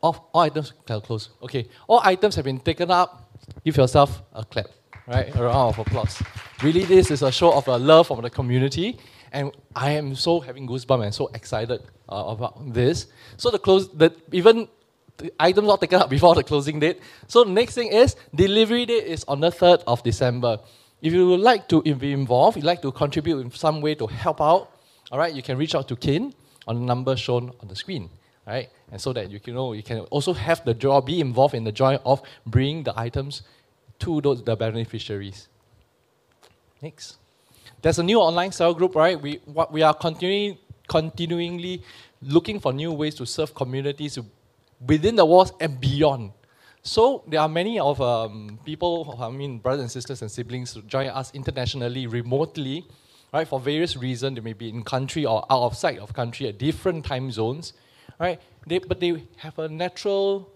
[0.00, 1.30] All, all items are close.
[1.42, 3.30] Okay, all items have been taken up.
[3.64, 4.66] Give yourself a clap,
[5.06, 5.34] right?
[5.34, 6.22] A round of applause.
[6.62, 8.98] Really, this is a show of love from the community,
[9.34, 13.08] and I am so having goosebumps and so excited uh, about this.
[13.36, 13.88] So the close,
[14.32, 14.68] even
[15.16, 17.00] the items not taken up before the closing date.
[17.26, 20.60] So next thing is delivery date is on the third of December.
[21.02, 24.06] If you would like to be involved, you'd like to contribute in some way to
[24.06, 24.70] help out,
[25.10, 26.32] all right, you can reach out to Kin
[26.66, 28.08] on the number shown on the screen,
[28.46, 28.70] right?
[28.90, 31.64] And so that you can know you can also have the joy, be involved in
[31.64, 33.42] the joy of bringing the items
[33.98, 35.48] to those the beneficiaries.
[36.80, 37.18] Next.
[37.84, 39.20] There's a new online cell group, right?
[39.20, 40.56] We what we are continuing
[40.88, 41.82] continuingly
[42.22, 44.18] looking for new ways to serve communities
[44.86, 46.32] within the walls and beyond.
[46.80, 50.80] So there are many of um, people, I mean, brothers and sisters and siblings, who
[50.80, 52.86] join us internationally, remotely,
[53.34, 53.46] right?
[53.46, 56.56] For various reasons, they may be in country or out of sight of country at
[56.56, 57.74] different time zones,
[58.18, 58.40] right?
[58.66, 60.50] They, but they have a natural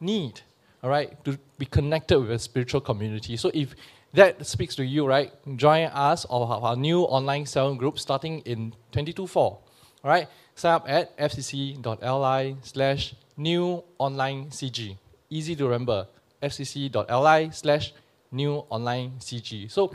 [0.00, 0.40] need,
[0.82, 3.36] all right, to be connected with a spiritual community.
[3.36, 3.74] So if
[4.14, 8.74] that speaks to you, right, join us or our new online cell group starting in
[8.92, 9.62] 22.4, all
[10.04, 10.28] right?
[10.54, 14.96] Sign up at fcc.li slash new online CG.
[15.30, 16.06] Easy to remember,
[16.42, 17.94] fcc.li slash
[18.30, 19.70] new online CG.
[19.70, 19.94] So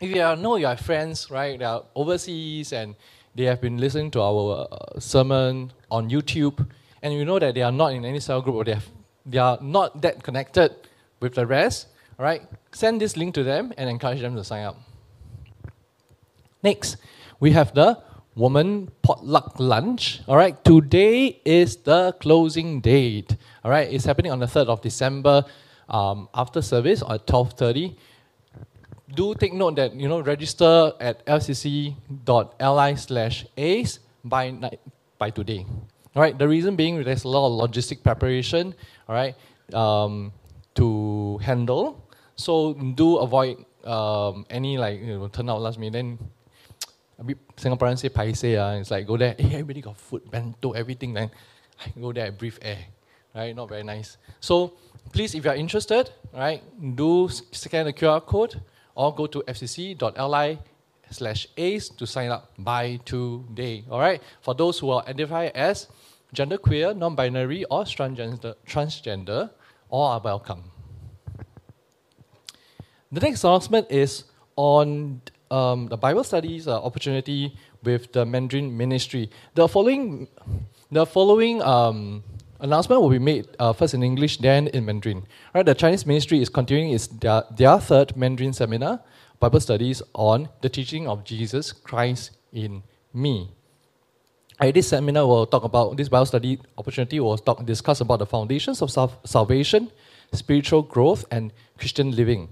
[0.00, 2.94] if you know your friends, right, they are overseas and
[3.34, 6.66] they have been listening to our uh, sermon on YouTube,
[7.02, 8.88] and you know that they are not in any cell group or they, have,
[9.24, 10.74] they are not that connected
[11.20, 11.88] with the rest,
[12.18, 14.76] all right, send this link to them and encourage them to sign up.
[16.62, 16.96] Next,
[17.40, 17.98] we have the
[18.34, 20.20] woman potluck lunch.
[20.26, 23.36] All right, today is the closing date.
[23.64, 25.44] All right, it's happening on the 3rd of December
[25.88, 27.96] um, after service at 12.30.
[29.14, 34.70] Do take note that, you know, register at fcc.li slash ace by,
[35.18, 35.66] by today.
[36.14, 38.74] All right, the reason being there's a lot of logistic preparation,
[39.08, 39.34] all right,
[39.74, 40.32] um,
[40.74, 42.01] to handle.
[42.42, 46.18] So do avoid um, any like, you know, turn out last minute, then
[47.18, 50.72] a bit Singaporeans say paise, uh, it's like go there, hey, everybody got food, bento,
[50.72, 51.30] everything, then
[51.78, 52.78] I go there, I breathe air,
[53.34, 53.54] right?
[53.54, 54.16] Not very nice.
[54.40, 54.74] So
[55.12, 56.62] please, if you are interested, right,
[56.96, 58.60] do scan the QR code
[58.96, 60.58] or go to fcc.li
[61.10, 64.20] slash ace to sign up by today, all right?
[64.40, 65.86] For those who are identified as
[66.34, 69.50] genderqueer, non-binary, or transgender, transgender,
[69.90, 70.71] all are welcome.
[73.12, 74.24] The next announcement is
[74.56, 75.20] on
[75.50, 79.28] um, the Bible studies uh, opportunity with the Mandarin ministry.
[79.54, 80.28] The following,
[80.90, 82.24] the following um,
[82.60, 85.26] announcement will be made uh, first in English, then in Mandarin.
[85.54, 89.00] Right, the Chinese ministry is continuing its their, their third Mandarin seminar,
[89.38, 92.82] Bible studies on the teaching of Jesus Christ in
[93.12, 93.50] me.
[94.58, 97.20] At this seminar, we'll talk about this Bible study opportunity.
[97.20, 99.92] We'll talk, discuss about the foundations of sal- salvation,
[100.32, 102.48] spiritual growth, and Christian living.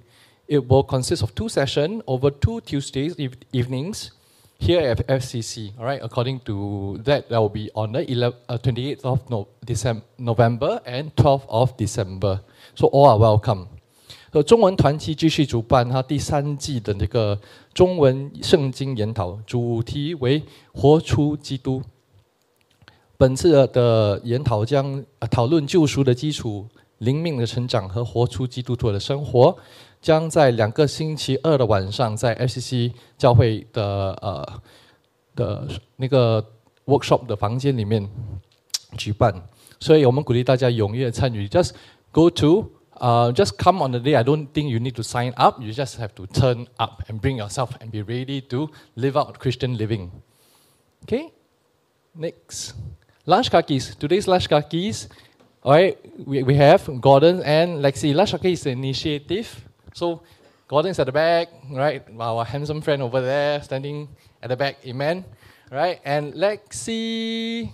[0.49, 4.11] It will consist of two sessions over two Tuesdays eve- evenings
[4.59, 5.71] here at FCC.
[5.77, 9.47] All right, according to that, that will be on the 11, uh, 28th of no,
[9.65, 12.41] December, November and 12th of December.
[12.75, 13.67] So all are welcome.
[14.31, 17.39] 呃，中文团契继续主办它第三季的那个
[17.73, 20.43] 中文圣经研讨，主题为“
[20.73, 21.81] 活出基督”。
[23.17, 26.67] 本次的研讨将、呃、讨论救赎的基础、
[26.97, 29.57] 灵命的成长和活出基督徒的生活，
[30.00, 34.62] 将在两个星期二的晚上在 FCC 教会的呃
[35.36, 36.44] 的那个
[36.86, 38.08] workshop 的房间里面
[38.96, 39.34] 举办，
[39.78, 41.46] 所以我们鼓励大家踊跃参与。
[41.46, 41.72] Just
[42.12, 44.14] go to 呃、uh,，just come on the day.
[44.14, 45.62] I don't think you need to sign up.
[45.62, 49.38] You just have to turn up and bring yourself and be ready to live out
[49.38, 50.10] Christian living.
[51.04, 51.32] Okay,
[52.14, 52.74] next.
[53.24, 53.96] Lunch kakis.
[53.98, 55.08] Today's lunch kakis.
[55.62, 55.96] All right,
[56.26, 58.14] we, we have Gordon and Lexi.
[58.14, 59.69] Lunch kakis initiative
[60.00, 60.22] so
[60.66, 62.02] Gordon's at the back, right?
[62.18, 64.08] Our handsome friend over there standing
[64.42, 64.78] at the back.
[64.86, 65.26] Amen.
[65.70, 66.00] Right?
[66.06, 67.70] And Lexi,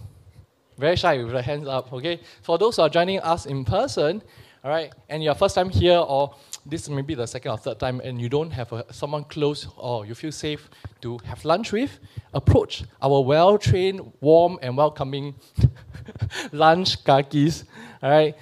[0.76, 1.92] very shy with her hands up.
[1.92, 2.18] Okay?
[2.42, 4.22] For those who are joining us in person,
[4.64, 6.34] all right, and your first time here, or
[6.68, 9.68] this may be the second or third time, and you don't have a, someone close
[9.76, 10.68] or you feel safe
[11.02, 12.00] to have lunch with,
[12.34, 15.36] approach our well trained, warm, and welcoming
[16.50, 17.62] lunch kakis,
[18.02, 18.34] all right,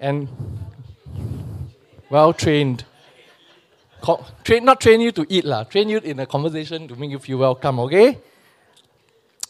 [0.00, 0.28] and
[2.10, 2.84] well trained.
[4.00, 5.64] Co- train, not train you to eat, lah.
[5.64, 8.18] train you in a conversation to make you feel welcome, okay?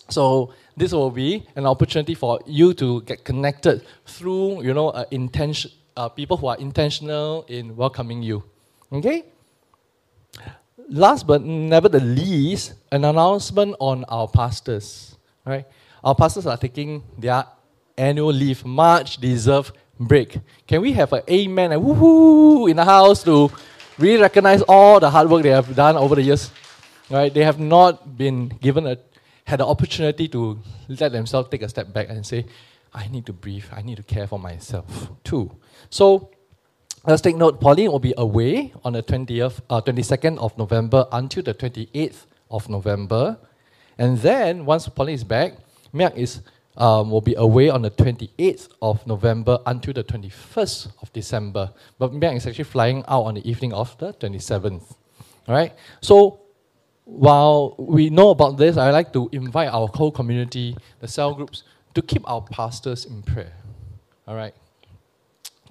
[0.09, 5.05] So this will be an opportunity for you to get connected through, you know, uh,
[5.11, 8.43] intention, uh, people who are intentional in welcoming you.
[8.91, 9.25] Okay?
[10.89, 15.17] Last but never the least, an announcement on our pastors.
[15.45, 15.67] Right?
[16.03, 17.45] Our pastors are taking their
[17.97, 20.39] annual leave, much deserved break.
[20.67, 23.51] Can we have an amen and woohoo in the house to
[23.99, 26.51] really recognize all the hard work they have done over the years?
[27.11, 27.33] Right?
[27.33, 28.99] They have not been given a
[29.49, 30.59] had the opportunity to
[31.01, 32.45] let themselves take a step back and say,
[32.93, 35.51] I need to breathe, I need to care for myself too.
[35.89, 36.31] So
[37.07, 41.43] let's take note, Pauline will be away on the 20th, uh, 22nd of November until
[41.43, 43.39] the 28th of November.
[43.97, 45.55] And then once Pauline is back,
[45.95, 46.43] Miak is,
[46.79, 51.73] um, will be away on the 28th of November until the 21st of December.
[51.99, 54.95] But Miak is actually flying out on the evening of the 27th.
[55.49, 55.75] All right?
[56.01, 56.41] So
[57.05, 61.65] while we know about this, I like to invite our whole community, the cell groups,
[61.95, 63.55] to keep our pastors in prayer.
[64.27, 64.55] All right?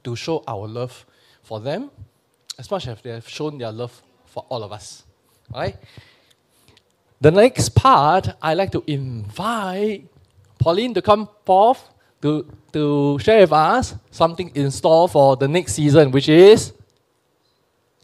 [0.03, 1.05] To show our love
[1.41, 1.89] for them
[2.59, 5.03] as much as they have shown their love for all of us.
[5.53, 5.77] All right?
[7.21, 10.05] The next part, I like to invite
[10.59, 11.81] Pauline to come forth
[12.21, 16.73] to, to share with us something in store for the next season, which is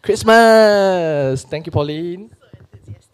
[0.02, 1.44] Christmas.
[1.44, 2.36] Thank you, Pauline.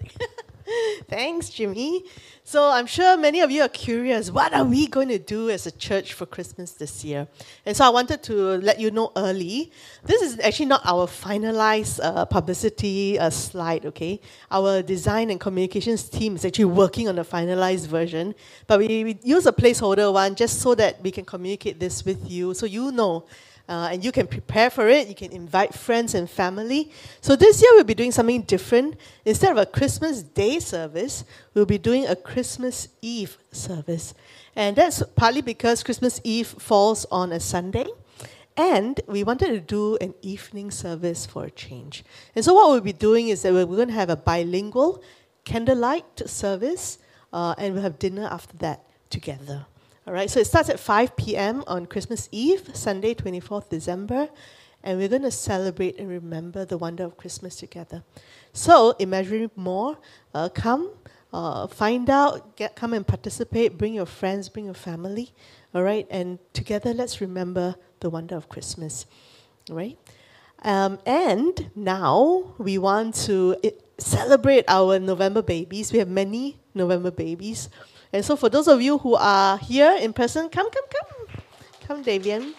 [1.09, 2.03] Thanks, Jimmy.
[2.49, 5.67] So I'm sure many of you are curious, what are we going to do as
[5.67, 7.27] a church for Christmas this year?
[7.63, 9.71] And so I wanted to let you know early.
[10.03, 14.19] This is actually not our finalized uh, publicity uh, slide, okay?
[14.49, 18.33] Our design and communications team is actually working on a finalized version,
[18.65, 22.31] but we, we use a placeholder one just so that we can communicate this with
[22.31, 23.25] you, so you know
[23.69, 25.07] uh, and you can prepare for it.
[25.07, 26.91] You can invite friends and family.
[27.21, 28.95] So this year we'll be doing something different.
[29.23, 31.23] Instead of a Christmas Day service,
[31.53, 34.15] we'll be doing a Christmas Eve service.
[34.55, 37.85] And that's partly because Christmas Eve falls on a Sunday.
[38.57, 42.03] And we wanted to do an evening service for a change.
[42.35, 45.01] And so what we'll be doing is that we're going to have a bilingual
[45.45, 46.97] candlelight service,
[47.31, 49.65] uh, and we'll have dinner after that together.
[50.09, 51.63] All right, so it starts at 5 p.m.
[51.67, 54.27] on Christmas Eve, Sunday, 24th December,
[54.83, 58.03] and we're going to celebrate and remember the wonder of Christmas together.
[58.51, 59.99] So, imagine more.
[60.33, 60.89] Uh, come,
[61.31, 63.77] uh, find out, get, come and participate.
[63.77, 65.31] Bring your friends, bring your family.
[65.75, 69.05] All right, and together let's remember the wonder of Christmas.
[69.69, 69.95] All right,
[70.63, 75.93] um, and now we want to i- celebrate our November babies.
[75.93, 77.69] We have many November babies.
[78.11, 81.41] And so, for those of you who are here in person, come, come, come.
[81.85, 82.53] Come, Davian.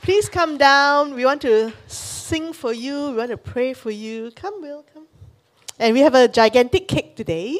[0.00, 1.14] Please come down.
[1.14, 3.10] We want to sing for you.
[3.10, 4.30] We want to pray for you.
[4.34, 5.06] Come, Will, come.
[5.78, 7.58] And we have a gigantic cake today.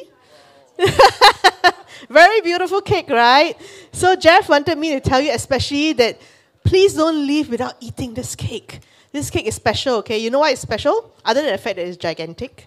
[2.09, 3.55] Very beautiful cake, right?
[3.93, 6.21] So, Jeff wanted me to tell you, especially, that
[6.65, 8.81] please don't leave without eating this cake.
[9.13, 10.19] This cake is special, okay?
[10.19, 11.15] You know why it's special?
[11.25, 12.67] Other than the fact that it's gigantic?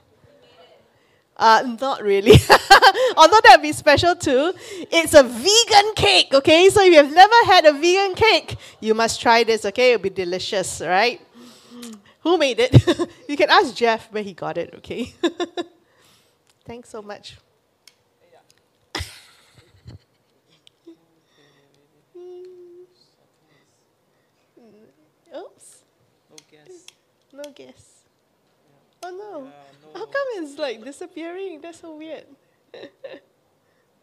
[1.37, 2.39] Uh, not really.
[3.17, 4.53] Although that'd be special too.
[4.91, 6.69] It's a vegan cake, okay?
[6.69, 9.93] So if you've never had a vegan cake, you must try this, okay?
[9.93, 11.21] It'll be delicious, right?
[12.21, 12.73] Who made it?
[13.29, 15.13] you can ask Jeff where he got it, okay?
[16.65, 17.37] Thanks so much.
[25.35, 25.83] Oops.
[26.29, 26.85] No guess.
[27.31, 27.86] No guess.
[29.07, 29.47] Oh no.
[29.93, 31.61] How come it's like disappearing?
[31.61, 32.25] That's so weird.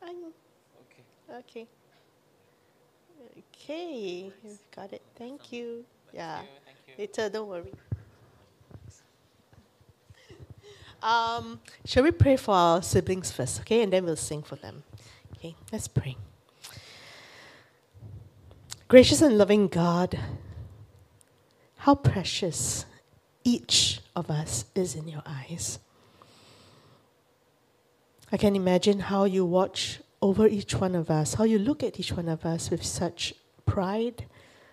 [0.02, 0.32] I'm-
[0.80, 1.04] Okay.
[1.38, 1.66] okay.
[3.38, 4.32] Okay.
[4.42, 5.02] You've got it.
[5.16, 5.84] Thank you.
[6.12, 6.40] Yeah.
[6.64, 6.94] Thank you.
[6.98, 7.72] Later, don't worry.
[11.02, 13.82] Um, shall we pray for our siblings first, okay?
[13.82, 14.84] And then we'll sing for them.
[15.36, 16.16] Okay, let's pray.
[18.88, 20.18] Gracious and loving God,
[21.76, 22.86] how precious
[23.44, 25.78] each of us is in your eyes.
[28.32, 32.00] I can imagine how you watch over each one of us, how you look at
[32.00, 33.34] each one of us with such
[33.66, 34.24] pride,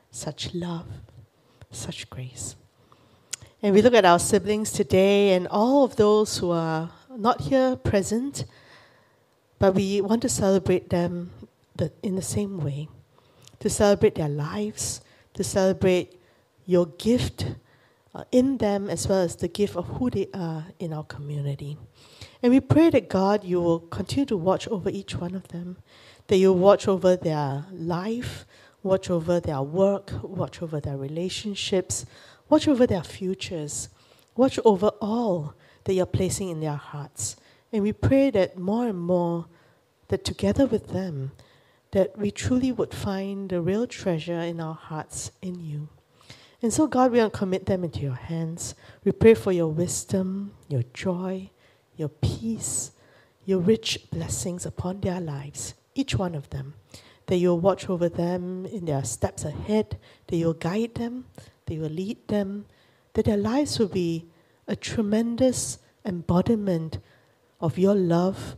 [0.10, 0.88] such love,
[1.72, 2.56] such grace.
[3.62, 7.76] And we look at our siblings today and all of those who are not here
[7.76, 8.46] present,
[9.60, 11.32] but we want to celebrate them
[12.02, 12.88] in the same way,
[13.60, 15.02] to celebrate their lives,
[15.34, 16.20] to celebrate
[16.66, 17.46] your gift
[18.14, 21.78] uh, in them as well as the gift of who they are in our community.
[22.44, 25.78] And we pray that God, you will continue to watch over each one of them,
[26.28, 28.46] that you watch over their life,
[28.84, 32.06] watch over their work, watch over their relationships,
[32.50, 33.90] watch over their futures,
[34.36, 37.36] watch over all that you're placing in their hearts.
[37.72, 39.46] And we pray that more and more,
[40.10, 41.32] that together with them,
[41.92, 45.90] that we truly would find the real treasure in our hearts in you.
[46.62, 48.76] And so, God, we want to commit them into your hands.
[49.04, 51.50] We pray for your wisdom, your joy,
[51.96, 52.92] your peace,
[53.46, 56.76] your rich blessings upon their lives, each one of them.
[57.26, 59.98] That you'll watch over them in their steps ahead,
[60.28, 61.26] that you'll guide them,
[61.66, 62.66] that you'll lead them,
[63.14, 64.26] that their lives will be
[64.68, 67.00] a tremendous embodiment
[67.60, 68.56] of your love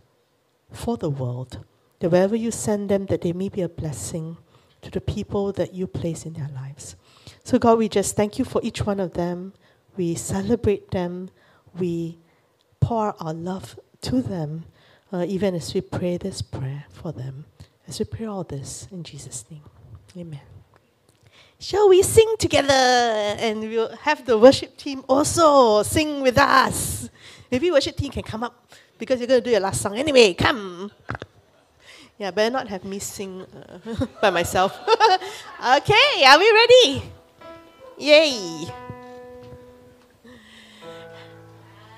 [0.71, 1.63] for the world.
[1.99, 4.37] That wherever you send them, that they may be a blessing
[4.81, 6.95] to the people that you place in their lives.
[7.45, 9.53] So, God, we just thank you for each one of them.
[9.97, 11.29] We celebrate them.
[11.77, 12.17] We
[12.79, 14.65] pour our love to them,
[15.11, 17.45] uh, even as we pray this prayer for them.
[17.87, 19.63] As we pray all this in Jesus' name.
[20.17, 20.39] Amen.
[21.59, 22.73] Shall we sing together?
[22.73, 27.09] And we'll have the worship team also sing with us.
[27.51, 30.33] Maybe worship team can come up because you're going to do your last song anyway.
[30.33, 30.91] Come.
[32.17, 34.77] Yeah, better not have me sing uh, by myself.
[35.77, 37.03] okay, are we ready?
[37.97, 38.67] Yay!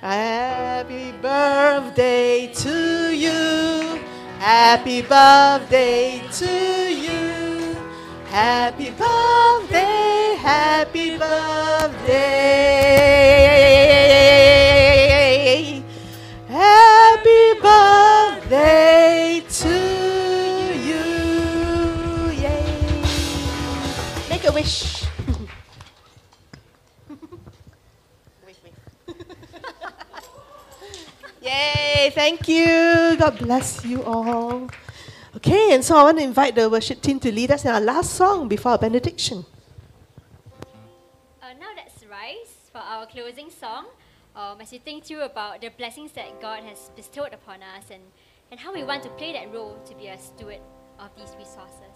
[0.02, 4.00] Happy birthday to you.
[4.40, 7.76] Happy birthday to you.
[8.26, 12.36] Happy birthday, happy birthday.
[16.48, 19.76] Happy birthday to
[20.86, 21.06] you.
[22.32, 23.02] Yay.
[24.30, 24.95] Make a wish.
[31.96, 33.16] Yay, thank you.
[33.16, 34.68] God bless you all.
[35.38, 37.80] Okay, and so I want to invite the worship team to lead us in our
[37.80, 39.46] last song before our benediction.
[41.42, 43.86] Uh, now let's rise for our closing song
[44.36, 48.04] um, as we think through about the blessings that God has bestowed upon us and,
[48.52, 50.60] and how we want to play that role to be a steward
[51.00, 51.96] of these resources.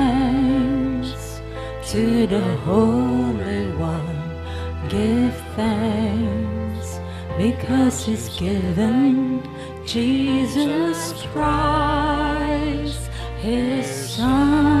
[2.25, 4.21] the Holy One.
[4.89, 6.99] Give thanks
[7.37, 9.43] because He's given
[9.85, 14.80] Jesus Christ, His Son.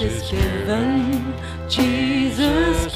[0.00, 1.34] is given,
[1.68, 2.87] Jesus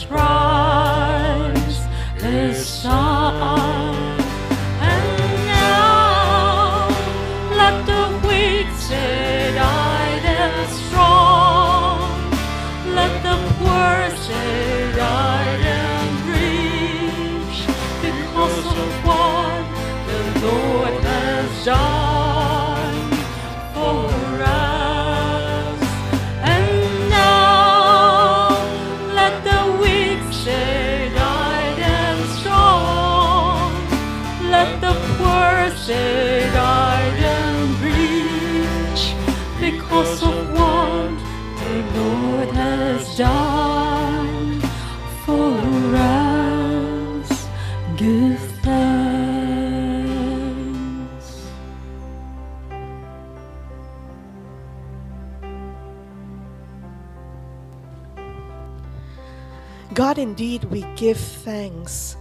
[60.13, 62.19] God, indeed, we give thanks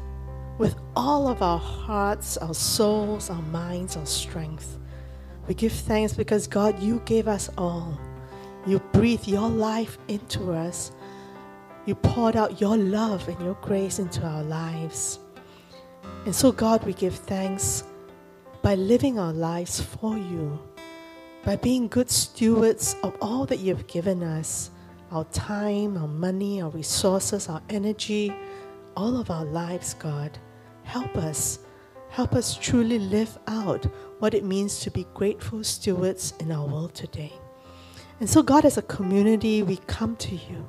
[0.57, 4.79] with all of our hearts, our souls, our minds, our strength.
[5.45, 7.99] We give thanks because, God, you gave us all.
[8.65, 10.93] You breathed your life into us.
[11.85, 15.19] You poured out your love and your grace into our lives.
[16.25, 17.83] And so, God, we give thanks
[18.61, 20.57] by living our lives for you,
[21.43, 24.71] by being good stewards of all that you've given us
[25.11, 28.33] our time, our money, our resources, our energy,
[28.95, 30.37] all of our lives, God.
[30.83, 31.59] Help us.
[32.09, 33.85] Help us truly live out
[34.19, 37.31] what it means to be grateful stewards in our world today.
[38.19, 40.67] And so, God, as a community, we come to you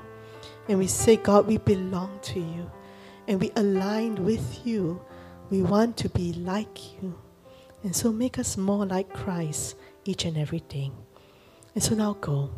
[0.69, 2.70] and we say, God, we belong to you
[3.28, 5.01] and we aligned with you.
[5.51, 7.19] We want to be like you.
[7.82, 10.93] And so, make us more like Christ each and every day.
[11.74, 12.51] And so, now go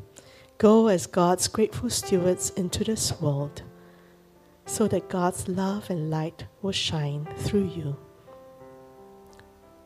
[0.65, 3.61] go as God's grateful stewards into this world
[4.65, 7.95] so that God's love and light will shine through you.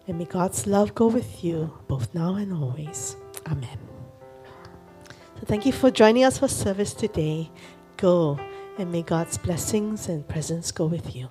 [0.06, 3.16] And may God's love go with you both now and always.
[3.48, 3.76] Amen.
[5.40, 7.50] So thank you for joining us for service today.
[7.96, 8.38] Go
[8.78, 11.28] and may God's blessings and presence go with you.